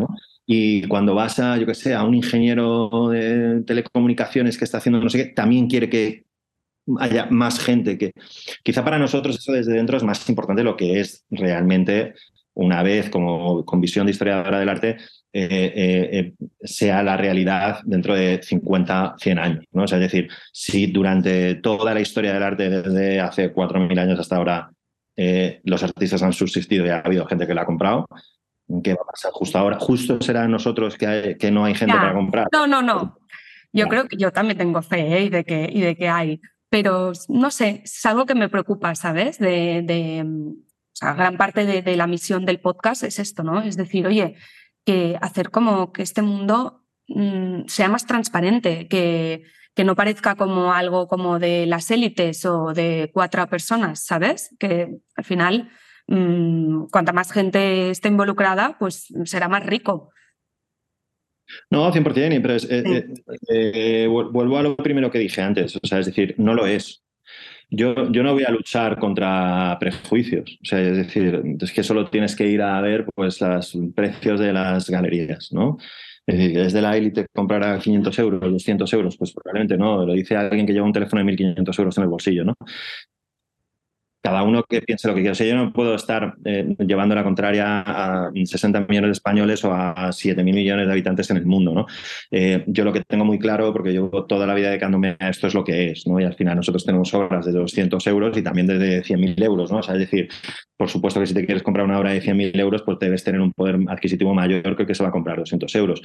[0.51, 4.99] Y cuando vas a, yo qué sé, a un ingeniero de telecomunicaciones que está haciendo
[4.99, 6.25] no sé qué, también quiere que
[6.99, 8.13] haya más gente que
[8.63, 12.15] quizá para nosotros eso desde dentro es más importante lo que es realmente
[12.55, 14.97] una vez como con visión de historiadora del arte
[15.31, 16.33] eh, eh, eh,
[16.63, 19.65] sea la realidad dentro de 50, 100 años.
[19.73, 19.85] ¿no?
[19.85, 24.71] es decir, si durante toda la historia del arte desde hace 4.000 años hasta ahora
[25.65, 28.07] los artistas han subsistido y ha habido gente que la ha comprado,
[28.83, 29.79] ¿qué va a pasar justo ahora?
[29.79, 32.49] Justo será nosotros que, que no hay gente para comprar.
[32.53, 33.19] No, no, no.
[33.73, 37.13] Yo creo que yo también tengo fe y, de que, y de que hay pero
[37.29, 39.39] no sé, es algo que me preocupa, ¿sabes?
[39.39, 40.55] De, mm, o
[40.93, 43.63] sea, gran parte de, la misión del podcast es esto, ¿no?
[43.63, 44.37] Es decir, oye,
[44.85, 50.73] que hacer como que este mundo mm, sea más transparente, que, que no parezca como
[50.73, 54.55] algo como de las élites o de cuatro personas, ¿sabes?
[54.59, 55.71] Que al final,
[56.09, 60.11] mmm, cuanta más gente esté involucrada, pues será más rico.
[61.71, 63.15] No, 100%, pero es, eh, eh,
[63.49, 67.03] eh, vuelvo a lo primero que dije antes, o sea, es decir, no lo es.
[67.71, 72.09] Yo, yo no voy a luchar contra prejuicios, o sea, es decir, es que solo
[72.09, 75.77] tienes que ir a ver pues, los precios de las galerías, ¿no?
[76.27, 79.17] Es decir, ¿es de la élite comprar a 500 euros, 200 euros?
[79.17, 82.11] Pues probablemente no, lo dice alguien que lleva un teléfono de 1.500 euros en el
[82.11, 82.55] bolsillo, ¿no?
[84.23, 85.33] Cada uno que piense lo que quiera.
[85.33, 89.65] O sea, yo no puedo estar eh, llevando la contraria a 60 millones de españoles
[89.65, 91.73] o a 7 mil millones de habitantes en el mundo.
[91.73, 91.87] ¿no?
[92.31, 95.47] Eh, yo lo que tengo muy claro, porque llevo toda la vida dedicándome a esto,
[95.47, 96.07] es lo que es.
[96.07, 96.21] ¿no?
[96.21, 99.71] Y al final nosotros tenemos obras de 200 euros y también de 100.000 euros.
[99.71, 99.81] ¿no?
[99.81, 100.29] Es decir,
[100.77, 103.41] por supuesto que si te quieres comprar una obra de 100.000 euros, pues debes tener
[103.41, 106.03] un poder adquisitivo mayor que el que se va a comprar 200 euros.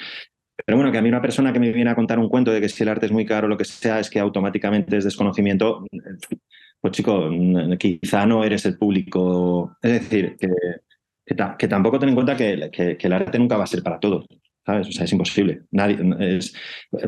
[0.65, 2.61] Pero bueno, que a mí una persona que me viene a contar un cuento de
[2.61, 5.03] que si el arte es muy caro o lo que sea, es que automáticamente es
[5.03, 5.85] desconocimiento,
[6.83, 7.29] pues chico,
[7.79, 9.77] quizá no eres el público.
[9.81, 14.01] Es decir, que, tampoco ten en cuenta que, el arte nunca va a ser para
[14.01, 14.25] todos.
[14.65, 14.89] ¿sabes?
[14.89, 15.61] O sea, es imposible.
[15.71, 16.53] Nadie, es,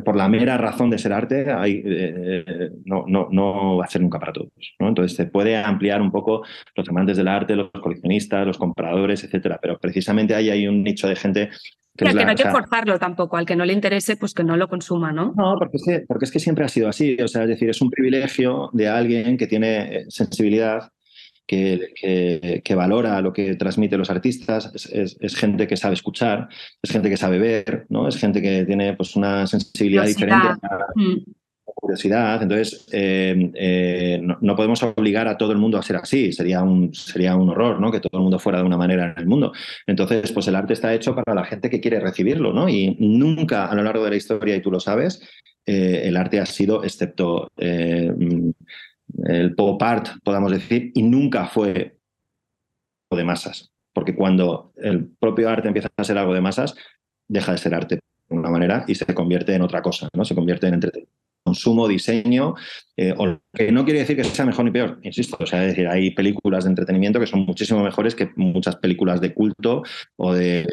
[0.06, 4.02] por la mera razón de ser arte, hay, eh, no, no, no, va a ser
[4.02, 4.52] nunca para todos.
[4.80, 4.88] ¿no?
[4.88, 9.60] Entonces, se puede ampliar un poco los amantes del arte, los coleccionistas, los compradores, etcétera.
[9.62, 11.50] Pero precisamente ahí hay un nicho de gente
[11.96, 14.68] que, no hay que forzarlo tampoco, al que no le interese, pues que no lo
[14.68, 15.34] consuma, ¿no?
[15.36, 17.18] No, porque es que, porque es que siempre ha sido así.
[17.22, 20.92] O sea, es decir, es un privilegio de alguien que tiene eh, sensibilidad,
[21.48, 26.50] que, que, valora lo que transmiten los artistas, es, gente que sabe escuchar,
[26.82, 28.08] es gente que sabe ver, ¿no?
[28.08, 30.48] Es gente que tiene pues, una sensibilidad diferente.
[30.48, 31.24] A, mm
[31.76, 32.42] curiosidad.
[32.42, 36.32] Entonces, eh, eh, no, podemos obligar a todo el mundo a ser así.
[36.32, 37.92] Sería un, sería un horror, ¿no?
[37.92, 39.54] Que todo el mundo fuera de una manera en el mundo.
[39.86, 42.68] Entonces, pues el arte está hecho para la gente que quiere recibirlo, ¿no?
[42.68, 45.22] Y nunca a lo largo de la historia, y tú lo sabes,
[45.66, 48.56] eh, el arte ha sido, excepto el
[49.56, 51.98] pop art, podamos decir, y nunca fue
[53.12, 53.72] de masas.
[53.94, 56.76] Porque cuando el propio arte empieza a ser algo de masas,
[57.28, 60.26] deja de ser arte de una manera y se convierte en otra cosa, ¿no?
[60.26, 62.56] Se convierte en entretenimiento consumo, diseño,
[62.98, 63.14] eh,
[63.54, 66.12] que no quiere decir que sea mejor ni peor, insisto, o sea, es decir, hay
[66.12, 69.84] películas de entretenimiento que son muchísimo mejores que muchas películas de culto
[70.18, 70.66] o de,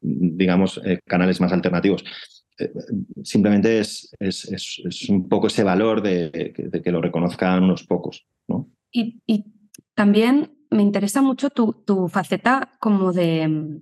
[0.00, 2.04] digamos, eh, canales más alternativos.
[3.22, 6.52] simplemente es, es, un poco ese valor de,
[6.82, 8.26] que lo reconozcan unos pocos.
[8.48, 8.68] ¿no?
[8.92, 9.20] Y,
[9.94, 13.80] también me interesa mucho tu, tu faceta como de,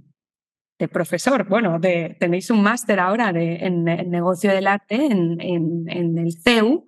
[0.78, 1.48] de, profesor.
[1.48, 6.84] Bueno, tenéis un máster ahora de, en, en, negocio del arte en, en el CEU.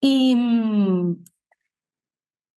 [0.00, 1.24] Y mm,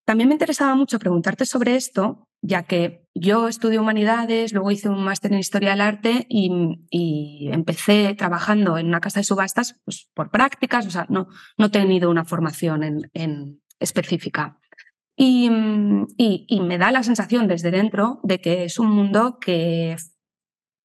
[0.05, 5.03] también me interesaba mucho preguntarte sobre esto, ya que yo estudio humanidades, luego hice un
[5.03, 10.29] máster en historia del arte y, empecé trabajando en una casa de subastas pues, por
[10.31, 11.27] prácticas, o sea, no,
[11.57, 12.83] no he tenido una formación
[13.13, 14.59] en, específica.
[15.15, 15.49] Y,
[16.17, 19.95] y, me da la sensación desde dentro de que es un mundo que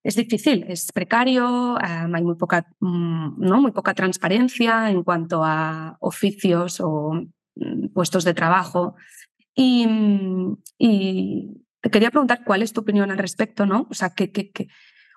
[0.08, 3.60] es difícil, es precario, hay muy poca, mm, ¿no?
[3.60, 7.12] muy poca transparencia en cuanto a oficios o
[7.56, 8.96] mm, puestos de trabajo.
[9.54, 9.86] Y,
[11.80, 13.86] te quería preguntar cuál es tu opinión al respecto, ¿no?
[13.90, 14.52] O sea, ¿qué,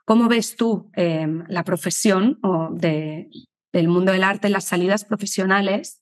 [0.04, 2.40] cómo ves tú em, la profesión
[2.74, 3.30] de,
[3.72, 6.01] del mundo del arte, las salidas profesionales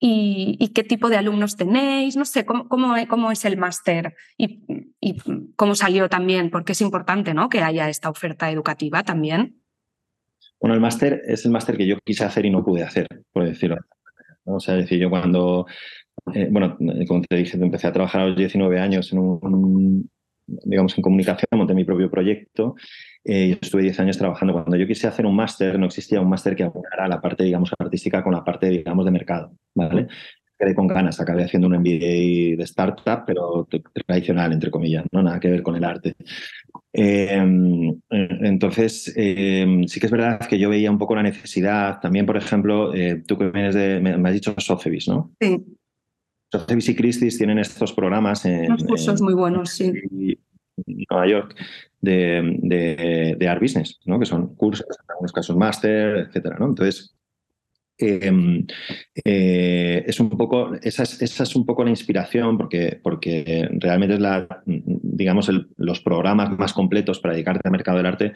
[0.00, 2.16] y, qué tipo de alumnos tenéis?
[2.16, 4.62] No sé, cómo, cómo, es el máster y,
[5.56, 7.48] cómo salió también, porque es importante ¿no?
[7.48, 9.60] que haya esta oferta educativa también.
[10.60, 13.44] Bueno, el máster es el máster que yo quise hacer y no pude hacer, por
[13.44, 13.76] decirlo.
[14.44, 15.66] O sea, decir, yo cuando
[16.34, 16.76] eh, bueno,
[17.08, 20.10] como te dije, empecé a trabajar a los 19 años en un,
[20.64, 22.74] digamos, en comunicación, monté mi propio proyecto
[23.24, 24.52] eh, y estuve 10 años trabajando.
[24.52, 27.70] Cuando yo quise hacer un máster, no existía un máster que abonara la parte, digamos,
[27.78, 30.08] artística con la parte, digamos, de mercado, ¿vale?
[30.58, 33.66] Quedé con ganas, acabé haciendo un MBA de startup, pero
[34.06, 36.14] tradicional, entre comillas, no nada que ver con el arte.
[36.92, 42.26] Em, entonces, em, sí que es verdad que yo veía un poco la necesidad, también,
[42.26, 42.92] por ejemplo,
[43.26, 45.32] tú que vienes de, me, has dicho Sofebis, ¿no?
[45.40, 45.64] Sí.
[46.50, 49.92] Sotheby's y Christie's tienen estos programas en, cursos muy buenos, sí.
[50.86, 51.54] Nueva York
[52.00, 54.18] de, de, Art Business, ¿no?
[54.18, 56.56] que son cursos, en algunos casos máster, etcétera.
[56.58, 56.66] ¿no?
[56.66, 57.14] Entonces,
[57.98, 58.66] em,
[59.24, 64.14] eh, es un poco, esa es, esa es, un poco la inspiración porque, porque realmente
[64.14, 68.32] es la, digamos, los programas más completos para dedicarte al mercado del arte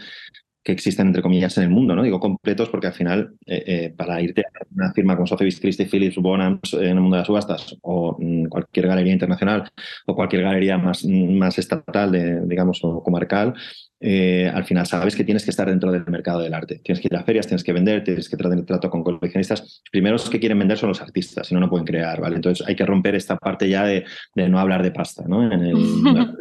[0.64, 2.02] que existen, entre comillas, en el mundo, ¿no?
[2.02, 5.86] Digo completos porque al final, eh, eh, para irte a una firma como Sotheby's, Christie,
[5.86, 9.68] Phillips, Bonhams en el mundo de las subastas o mm, cualquier galería internacional
[10.06, 13.54] o cualquier galería más, más estatal, de, digamos, o comarcal,
[14.00, 16.80] eh, al final sabes que tienes que estar dentro del mercado del arte.
[16.82, 19.82] Tienes que ir a ferias, tienes que vender, tienes que tener trato con coleccionistas.
[19.90, 22.36] Primero los que quieren vender son los artistas, si no, no pueden crear, ¿vale?
[22.36, 24.04] Entonces hay que romper esta parte ya de,
[24.34, 25.44] no hablar de pasta, ¿no?
[25.44, 25.74] En el,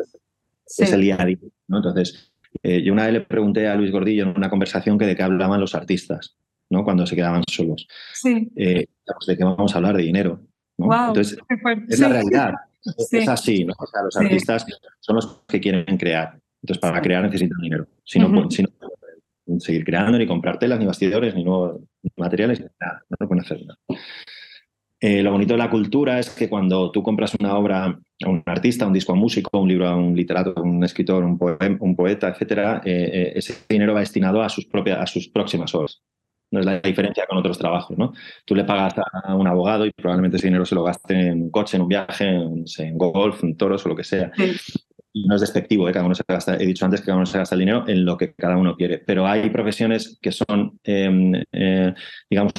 [0.65, 1.78] Es el día a día, ¿no?
[1.78, 5.16] Entonces, eh, yo una vez le pregunté a Luis Gordillo en una conversación que de
[5.16, 6.38] qué hablaban los artistas,
[6.70, 6.84] ¿no?
[6.84, 7.88] Cuando se quedaban solos.
[8.14, 8.51] Sí.
[8.56, 8.86] Eh,
[9.28, 9.97] ¿De qué vamos a hablar?
[9.97, 10.39] De dinero.
[10.78, 11.38] Entonces,
[11.89, 12.54] es la realidad.
[13.12, 13.74] Es así, ¿no?
[13.80, 14.66] O sea, los artistas
[14.99, 16.38] son los que quieren crear.
[16.62, 17.88] Entonces, para crear necesitan dinero.
[18.04, 18.70] Si no, si no
[19.60, 21.82] seguir creando, ni comprar telas, ni bastidores, ni nuevos
[22.18, 23.80] materiales, nada, no pueden hacer nada.
[25.06, 27.88] Eh, lo bonito de la cultura es que cuando tú compras una obra
[28.24, 31.26] a un artista, un disco a un músico, un libro a un literato, un escritor,
[31.26, 31.38] un,
[31.82, 35.76] un poeta, etcétera, eh, eh, ese dinero va destinado a sus, propias, a sus próximas
[35.76, 36.01] obras.
[36.51, 38.14] No es la diferencia con otros trabajos, ¿no?
[38.45, 38.93] Tú le pagas
[39.26, 41.89] a un abogado y probablemente ese dinero se lo gaste en un coche, en un
[41.89, 44.32] viaje, en, golf, en toros o lo que sea.
[45.12, 47.39] Y no es despectivo, cada uno se gasta, he dicho antes que cada uno se
[47.39, 51.34] gasta el dinero en lo que cada uno quiere, pero hay profesiones que son, em,
[52.30, 52.54] digamos,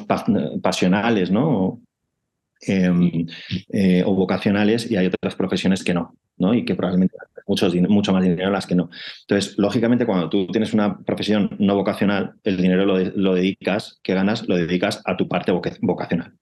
[0.60, 1.80] pasionales, ¿no?
[2.60, 3.26] Em,
[3.68, 6.54] eh, o vocacionales y hay otras profesiones que no, ¿no?
[6.54, 8.88] Y que probablemente muchos, mucho más dinero las que no.
[9.22, 14.48] Entonces, lógicamente, cuando tú tienes una profesión no vocacional, el dinero lo, dedicas, que ganas,
[14.48, 16.32] lo dedicas a tu parte vocacional.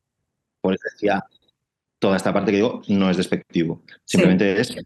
[0.60, 1.24] Por eso decía,
[1.98, 4.76] toda esta parte que digo no es despectivo, simplemente es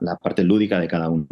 [0.00, 1.26] la, parte lúdica de cada uno.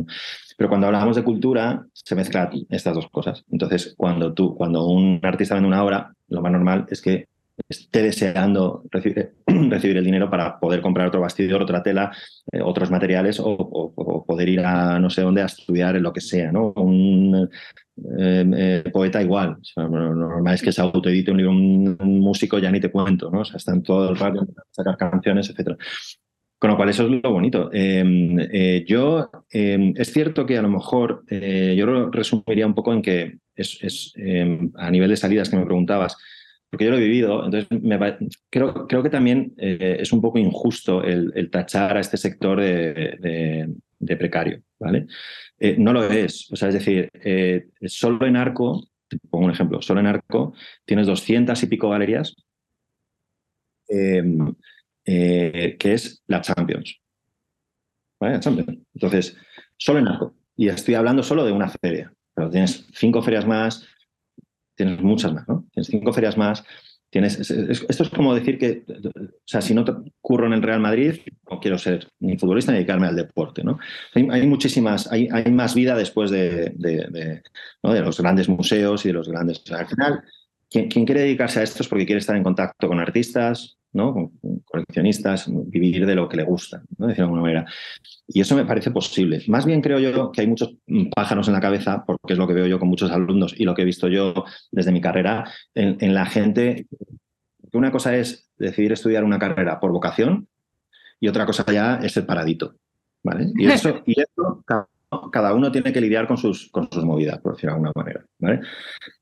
[0.57, 3.45] Pero cuando hablamos de cultura, se mezclan estas dos cosas.
[3.51, 7.29] Entonces, cuando, tú, cuando un artista vende una obra, lo más normal es que
[7.69, 12.13] esté deseando recibir, el dinero para poder comprar otro bastidor, otra tela,
[12.53, 16.21] eh, otros materiales o, poder ir a no sé dónde a estudiar en lo que
[16.21, 16.73] sea, ¿no?
[16.77, 17.49] Un
[18.19, 19.59] em, eh, poeta igual.
[19.77, 23.41] lo normal es que se autoedite un libro, un, músico ya ni te cuento, ¿no?
[23.41, 25.77] O sea, están todo el rato sacar canciones, etcétera.
[26.59, 27.71] Con lo cual, eso es lo bonito.
[27.73, 32.93] Em, eh, yo, em, es cierto que a lo mejor, yo lo resumiría un poco
[32.93, 34.15] en que es, es
[34.77, 36.17] a nivel de salidas que me preguntabas,
[36.75, 37.69] porque yo lo he vivido, entonces
[38.51, 43.69] creo, que también eh, es un poco injusto el, tachar a este sector de,
[44.19, 45.07] precario, ¿vale?
[45.61, 49.53] Eh, no lo es, o sea, es decir, eh, solo en Arco, te pongo un
[49.53, 50.53] ejemplo, solo en Arco
[50.85, 52.35] tienes 200 y pico galerías,
[53.87, 54.53] em,
[55.05, 56.41] que es la.
[56.41, 56.99] Champions.
[58.21, 59.37] Entonces,
[59.77, 63.87] solo en Arco, y estoy hablando solo de una feria, pero tienes cinco ferias más,
[64.75, 65.67] tienes muchas más, ¿no?
[65.73, 66.65] Tienes cinco ferias más,
[67.23, 71.21] esto es como decir que, o sea, si no te curro en el Real Madrid,
[71.49, 73.79] no quiero ser ni futbolista ni dedicarme al deporte, ¿no?
[74.15, 77.43] Hay, muchísimas, hay, hay, más vida después de, de,
[77.83, 79.63] los grandes museos y de los grandes...
[80.83, 84.13] quien, quiere dedicarse a esto es porque quiere estar en contacto con artistas, ¿no?
[84.13, 84.33] Con,
[84.65, 87.07] coleccionistas, vivir de lo que le gusta, ¿no?
[87.07, 87.67] de alguna manera.
[88.27, 89.43] Y eso me parece posible.
[89.47, 90.75] Más bien creo yo que hay muchos
[91.15, 93.75] pájaros en la cabeza, porque es lo que veo yo con muchos alumnos y lo
[93.75, 95.45] que he visto yo desde mi carrera,
[95.75, 96.87] en, la gente.
[97.73, 100.49] Una cosa es decidir estudiar una carrera por vocación
[101.21, 102.75] y otra cosa ya es el paradito.
[103.23, 103.53] ¿vale?
[103.57, 104.65] Y eso, y eso
[105.31, 108.25] cada uno tiene que lidiar con sus, con sus movidas, por decirlo de alguna manera.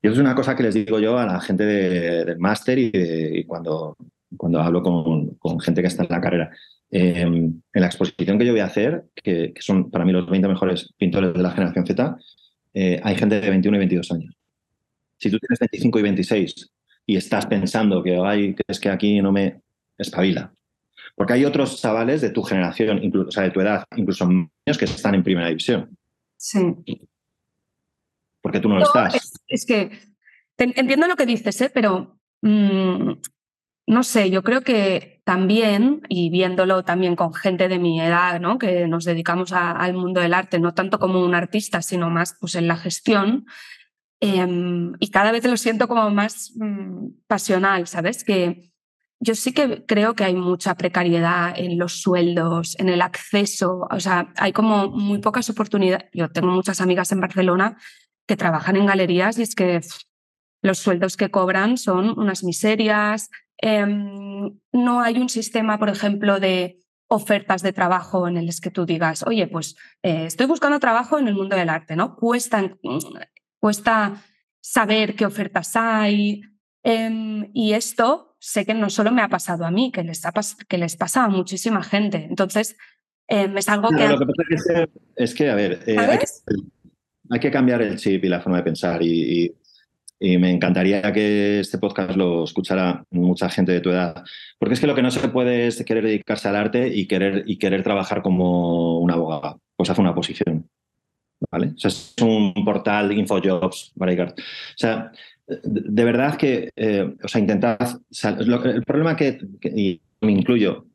[0.01, 3.43] Y eso es una cosa que les digo yo a la gente del máster y,
[3.45, 3.95] cuando,
[4.37, 6.51] cuando hablo con, gente que está en la carrera.
[6.91, 10.47] Em, en la exposición que yo voy a hacer, que, son para mí los 20
[10.47, 12.17] mejores pintores de la generación Z,
[12.73, 14.35] eh, hay gente de 21 y 22 años.
[15.17, 16.71] Si tú tienes 25 y 26
[17.07, 19.61] y estás pensando que, Ay, es que aquí no me
[19.97, 20.53] espabila.
[21.15, 24.77] Porque hay otros chavales de tu generación, incluso, o sea, de tu edad, incluso niños
[24.77, 25.95] que están en primera división.
[26.37, 26.59] Sí.
[28.41, 29.33] Porque tú no, lo estás.
[29.47, 29.91] Es, que
[30.57, 31.71] entiendo lo que dices, ¿eh?
[31.73, 33.11] pero mm,
[33.87, 38.57] no sé, yo creo que también, y viéndolo también con gente de mi edad, ¿no?
[38.57, 42.55] que nos dedicamos al mundo del arte, no tanto como un artista, sino más pues,
[42.55, 43.45] en la gestión,
[44.19, 48.23] em, y cada vez lo siento como más mm, pasional, ¿sabes?
[48.23, 48.72] Que
[49.23, 53.99] yo sí que creo que hay mucha precariedad en los sueldos, en el acceso, o
[53.99, 56.09] sea, hay como muy pocas oportunidades.
[56.13, 57.77] Yo tengo muchas amigas en Barcelona
[58.27, 59.81] que trabajan en galerías y es que
[60.61, 63.29] los sueldos que cobran son unas miserias,
[63.65, 68.85] Em, no hay un sistema, por ejemplo, de ofertas de trabajo en el que tú
[68.85, 72.17] digas, oye, pues eh, estoy buscando trabajo en el mundo del arte, ¿no?
[72.17, 72.75] Cuesta,
[73.59, 74.21] cuesta
[74.59, 76.41] saber qué ofertas hay.
[76.83, 80.21] Em, y esto sé que no solo me ha pasado a mí, que les,
[80.67, 82.27] que les pasa a muchísima gente.
[82.29, 82.75] Entonces,
[83.27, 84.07] em, es algo que...
[84.07, 88.41] Lo que pasa es que, a ver, eh, hay, que, cambiar el chip y la
[88.41, 89.01] forma de pensar.
[89.01, 89.55] y
[90.25, 94.23] y me encantaría que este podcast lo escuchara mucha gente de tu edad.
[94.57, 97.43] Porque es que lo que no se puede es querer dedicarse al arte y querer,
[97.45, 99.59] y querer trabajar como un abogado.
[99.75, 100.69] Pues hace una posición.
[101.51, 101.73] ¿Vale?
[101.75, 104.21] O sea, es un portal InfoJobs, ¿vale?
[104.21, 104.33] O
[104.77, 105.11] sea,
[105.47, 107.77] de verdad que, eh, o sea, intentad.
[108.37, 110.85] el problema que, y me incluyo,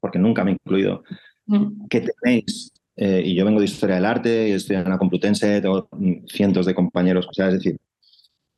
[0.00, 1.04] porque nunca me he incluido,
[1.46, 1.86] mm.
[1.88, 5.60] que tenéis eh, y yo vengo de historia del arte y estoy en la Complutense,
[5.60, 5.88] tengo
[6.26, 7.78] cientos de compañeros, o sea, es decir,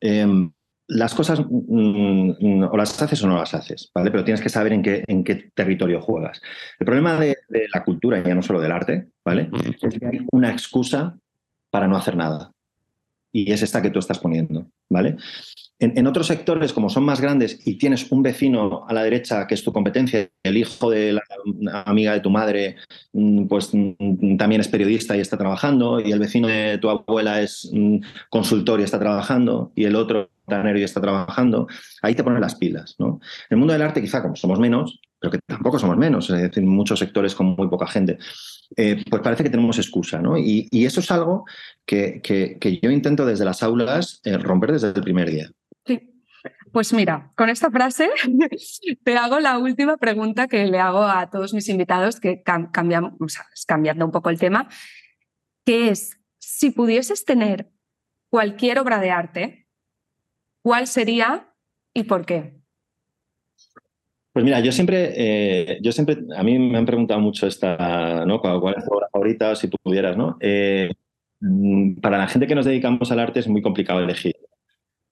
[0.01, 0.51] Em,
[0.87, 4.11] las cosas mm, mm, o las haces o no las haces, ¿vale?
[4.11, 6.41] Pero tienes que saber en qué, en qué territorio juegas.
[6.79, 7.37] El problema de,
[7.73, 9.49] la cultura, ya no solo del arte, ¿vale?
[9.63, 11.17] Es que hay una excusa
[11.69, 12.50] para no hacer nada.
[13.31, 15.17] Y es esta que tú estás poniendo, ¿vale?
[15.79, 19.55] En, otros sectores, como son más grandes y tienes un vecino a la derecha que
[19.55, 21.23] es tu competencia, el hijo de la
[21.85, 22.75] amiga de tu madre,
[23.13, 27.41] mm, pues mm, también es periodista y está trabajando, y el vecino de tu abuela
[27.41, 27.97] es mm,
[28.29, 31.67] consultor y está trabajando, y el otro tanero y está trabajando,
[32.03, 32.95] ahí te ponen las pilas.
[32.99, 33.19] ¿no?
[33.49, 36.41] En el mundo del arte, quizá como somos menos, pero que tampoco somos menos, es
[36.41, 38.17] decir, muchos sectores con muy poca gente,
[38.75, 40.19] eh, pues parece que tenemos excusa.
[40.19, 40.35] ¿no?
[40.35, 41.45] Y, eso es algo
[41.85, 42.21] que,
[42.81, 45.51] yo intento desde las aulas eh, romper desde el primer día.
[46.71, 48.09] Pues mira, con esta frase
[49.03, 53.13] te hago la última pregunta que le hago a todos mis invitados, que cambiamos,
[53.67, 54.69] cambiando un poco el tema,
[55.65, 57.69] que es, si pudieses tener
[58.31, 59.67] cualquier obra de arte,
[60.63, 61.53] ¿cuál sería
[61.93, 62.60] y por qué?
[64.33, 68.39] Pues mira, yo siempre, eh, yo siempre, a mí me han preguntado mucho esta, ¿no?
[68.39, 69.55] ¿Cuál, es tu obra favorita?
[69.55, 70.37] Si tú pudieras, ¿no?
[70.39, 70.89] Eh,
[71.41, 74.35] mm, para la gente que nos dedicamos al arte es muy complicado elegir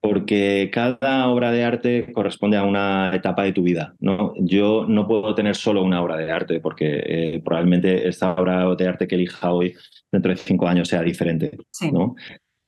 [0.02, 3.96] porque cada obra de arte corresponde a una etapa de tu vida.
[4.00, 4.34] ¿no?
[4.38, 8.88] Yo no puedo tener solo una obra de arte porque eh, probablemente esta obra de
[8.88, 9.76] arte que elija hoy
[10.12, 11.58] dentro de cinco años sea diferente.
[11.92, 12.16] ¿no?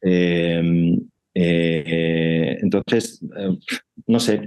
[0.02, 0.99] Em,
[1.34, 3.58] eh, entonces, eh,
[4.08, 4.42] no sé,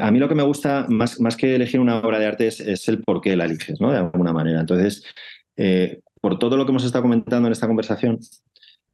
[0.00, 2.88] a mí lo que me gusta más, más que elegir una obra de arte es,
[2.88, 3.92] el por qué la eliges, ¿no?
[3.92, 4.60] de alguna manera.
[4.60, 5.04] Entonces,
[6.20, 8.18] por todo lo que hemos estado comentando en esta conversación,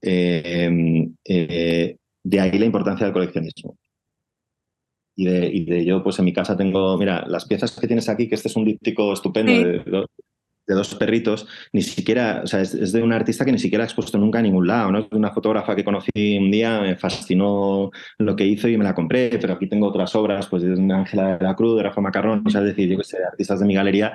[0.00, 1.14] de
[2.40, 3.78] ahí la importancia del coleccionismo.
[5.14, 8.08] Y de, y de, yo, pues en mi casa tengo, mira, las piezas que tienes
[8.08, 10.06] aquí, que este es un díptico estupendo de,
[10.74, 14.18] dos perritos, ni siquiera, o sea, es, de un artista que ni siquiera ha expuesto
[14.18, 14.98] nunca a ningún lado, ¿no?
[15.00, 18.84] Es de una fotógrafa que conocí un día, me fascinó lo que hizo y me
[18.84, 22.00] la compré, pero aquí tengo otras obras, pues de Ángela de la Cruz, de Rafa
[22.00, 24.14] Macarrón, o sea, es decir, yo que sé, artistas de mi galería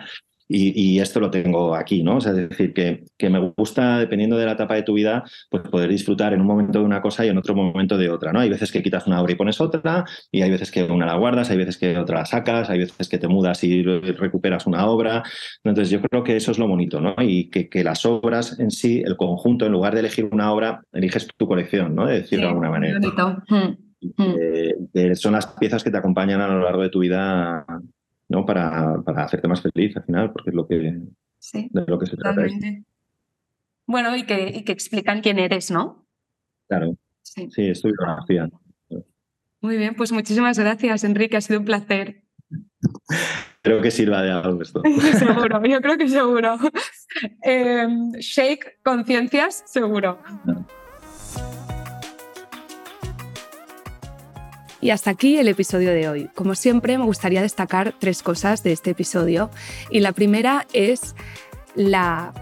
[0.50, 2.18] y, esto lo tengo aquí, ¿no?
[2.18, 5.24] O sea, es decir, que, que, me gusta, dependiendo de la etapa de tu vida,
[5.50, 8.32] pues poder disfrutar en un momento de una cosa y en otro momento de otra,
[8.32, 8.40] ¿no?
[8.40, 11.16] Hay veces que quitas una obra y pones otra, y hay veces que una la
[11.16, 14.88] guardas, hay veces que otra la sacas, hay veces que te mudas y recuperas una
[14.88, 15.24] obra.
[15.64, 17.16] Entonces, yo creo que eso es lo bonito, ¿no?
[17.20, 20.82] Y que, que las obras en sí, el conjunto, en lugar de elegir una obra,
[20.94, 22.06] eliges tu colección, ¿no?
[22.06, 23.00] De decirlo de alguna manera.
[23.00, 23.44] Bonito.
[23.50, 25.14] Mm.
[25.16, 27.66] son las piezas que te acompañan a lo largo de tu vida
[28.30, 28.46] ¿no?
[28.46, 32.18] Para, para, hacerte más feliz al final, porque es lo que, de lo que se
[32.18, 32.42] trata.
[33.86, 36.06] Bueno, y que, y que explican quién eres, ¿no?
[36.68, 36.98] Claro.
[37.22, 38.50] Sí, sí estoy biografía.
[39.62, 41.38] Muy bien, pues muchísimas gracias, Enrique.
[41.38, 42.24] Ha sido un placer.
[43.62, 44.82] Creo que sirva de algo esto.
[45.18, 46.58] seguro, yo creo que seguro.
[47.42, 50.20] Em, shake conciencias, seguro.
[54.80, 56.30] Y hasta aquí el episodio de hoy.
[56.36, 59.50] Como siempre, me gustaría destacar tres cosas de este episodio.
[59.90, 61.16] Y la primera es
[61.76, 62.34] la,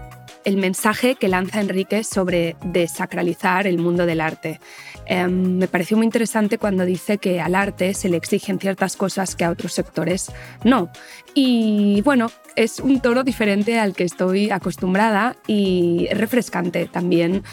[0.44, 4.60] el mensaje que lanza Enrique sobre desacralizar el mundo del arte.
[5.06, 9.34] Em, me pareció muy interesante cuando dice que al arte se le exigen ciertas cosas
[9.34, 10.30] que a otros sectores
[10.62, 10.90] no.
[11.32, 17.44] Y bueno, es un toro diferente al que estoy acostumbrada y refrescante también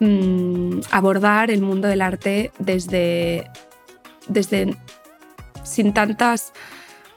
[0.00, 3.50] mm, abordar el mundo del arte desde
[4.28, 4.76] desde
[5.64, 6.52] sin tantos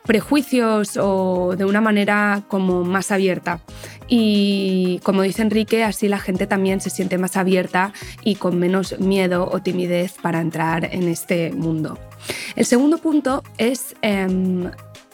[0.05, 3.59] prejuicios o de una manera como más abierta.
[4.07, 7.93] Y como dice Enrique, así la gente también se siente más abierta
[8.23, 11.99] y con menos miedo o timidez para entrar en este mundo.
[12.55, 14.71] El segundo punto es em,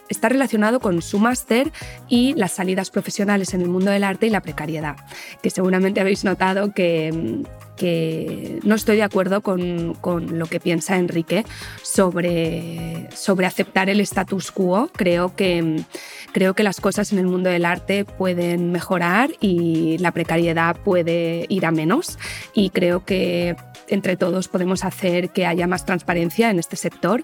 [0.07, 1.71] está relacionado con su máster
[2.07, 4.95] y las salidas profesionales en el mundo del arte y la precariedad,
[5.41, 7.43] que seguramente habéis notado que,
[7.75, 11.45] que no estoy de acuerdo con, con, lo que piensa Enrique
[11.81, 14.89] sobre, sobre aceptar el status quo.
[14.93, 15.83] Creo que,
[16.31, 21.45] creo que las cosas en el mundo del arte pueden mejorar y la precariedad puede
[21.49, 22.17] ir a menos
[22.53, 23.55] y creo que
[23.87, 27.23] entre todos podemos hacer que haya más transparencia en este sector,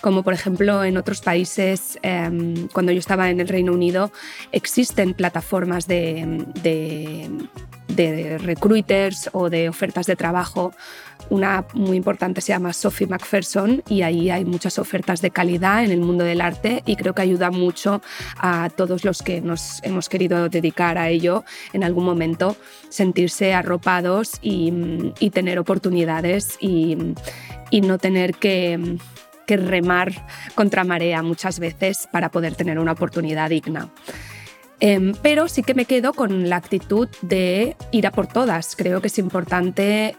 [0.00, 4.12] como por ejemplo en otros países, em, cuando yo estaba en el Reino Unido,
[4.52, 7.30] existen plataformas de, de,
[7.88, 10.72] de recruiters o de ofertas de trabajo
[11.30, 15.90] una muy importante se llama Sophie McPherson y ahí hay muchas ofertas de calidad en
[15.90, 18.00] el mundo del arte y creo que ayuda mucho
[18.38, 22.56] a todos los que nos hemos querido dedicar a ello en algún momento,
[22.88, 24.72] sentirse arropados y,
[25.32, 26.96] tener oportunidades y,
[27.82, 28.96] no tener que
[29.46, 30.12] que remar
[30.56, 33.90] contra marea muchas veces para poder tener una oportunidad digna.
[34.80, 38.76] Em, pero sí que me quedo con la actitud de ir a por todas.
[38.76, 40.16] Creo que es importante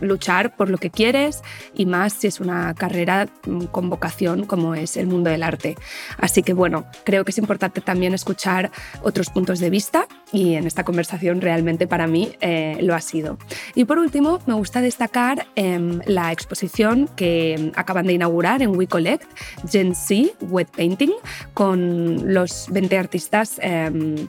[0.00, 1.42] luchar por lo que quieres
[1.74, 5.76] y más si es una carrera mm, con vocación como es el mundo del arte.
[6.18, 8.70] Así que bueno, creo que es importante también escuchar
[9.02, 13.38] otros puntos de vista y en esta conversación realmente para mí eh, lo ha sido.
[13.74, 19.26] Y por último, me gusta destacar em, la exposición que acaban de inaugurar en WeCollect,
[19.68, 21.12] Gen Z Wet Painting,
[21.54, 24.28] con los 20 artistas em,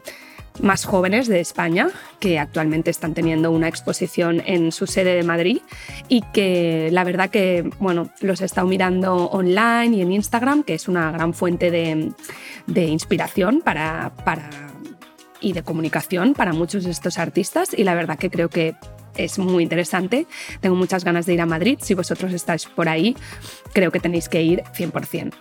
[0.61, 1.89] más jóvenes de España
[2.19, 5.59] que actualmente están teniendo una exposición en su sede de Madrid
[6.07, 10.73] y que la verdad que bueno, los he estado mirando online y en Instagram, que
[10.73, 14.49] es una gran fuente de, inspiración para, para,
[15.41, 18.75] y de comunicación para muchos de estos artistas y la verdad que creo que
[19.15, 20.27] es muy interesante.
[20.61, 21.79] Tengo muchas ganas de ir a Madrid.
[21.81, 23.15] Si vosotros estáis por ahí,
[23.73, 25.33] creo que tenéis que ir 100%.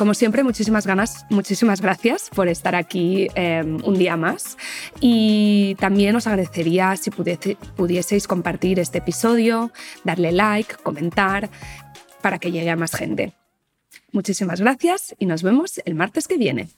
[0.00, 4.56] Como siempre, muchísimas ganas, muchísimas gracias por estar aquí em, un día más.
[4.98, 9.70] Y también os agradecería si pudieseis compartir este episodio,
[10.02, 11.50] darle like, comentar,
[12.22, 13.34] para que llegue a más gente.
[14.10, 16.68] Muchísimas gracias y nos vemos el martes que viene.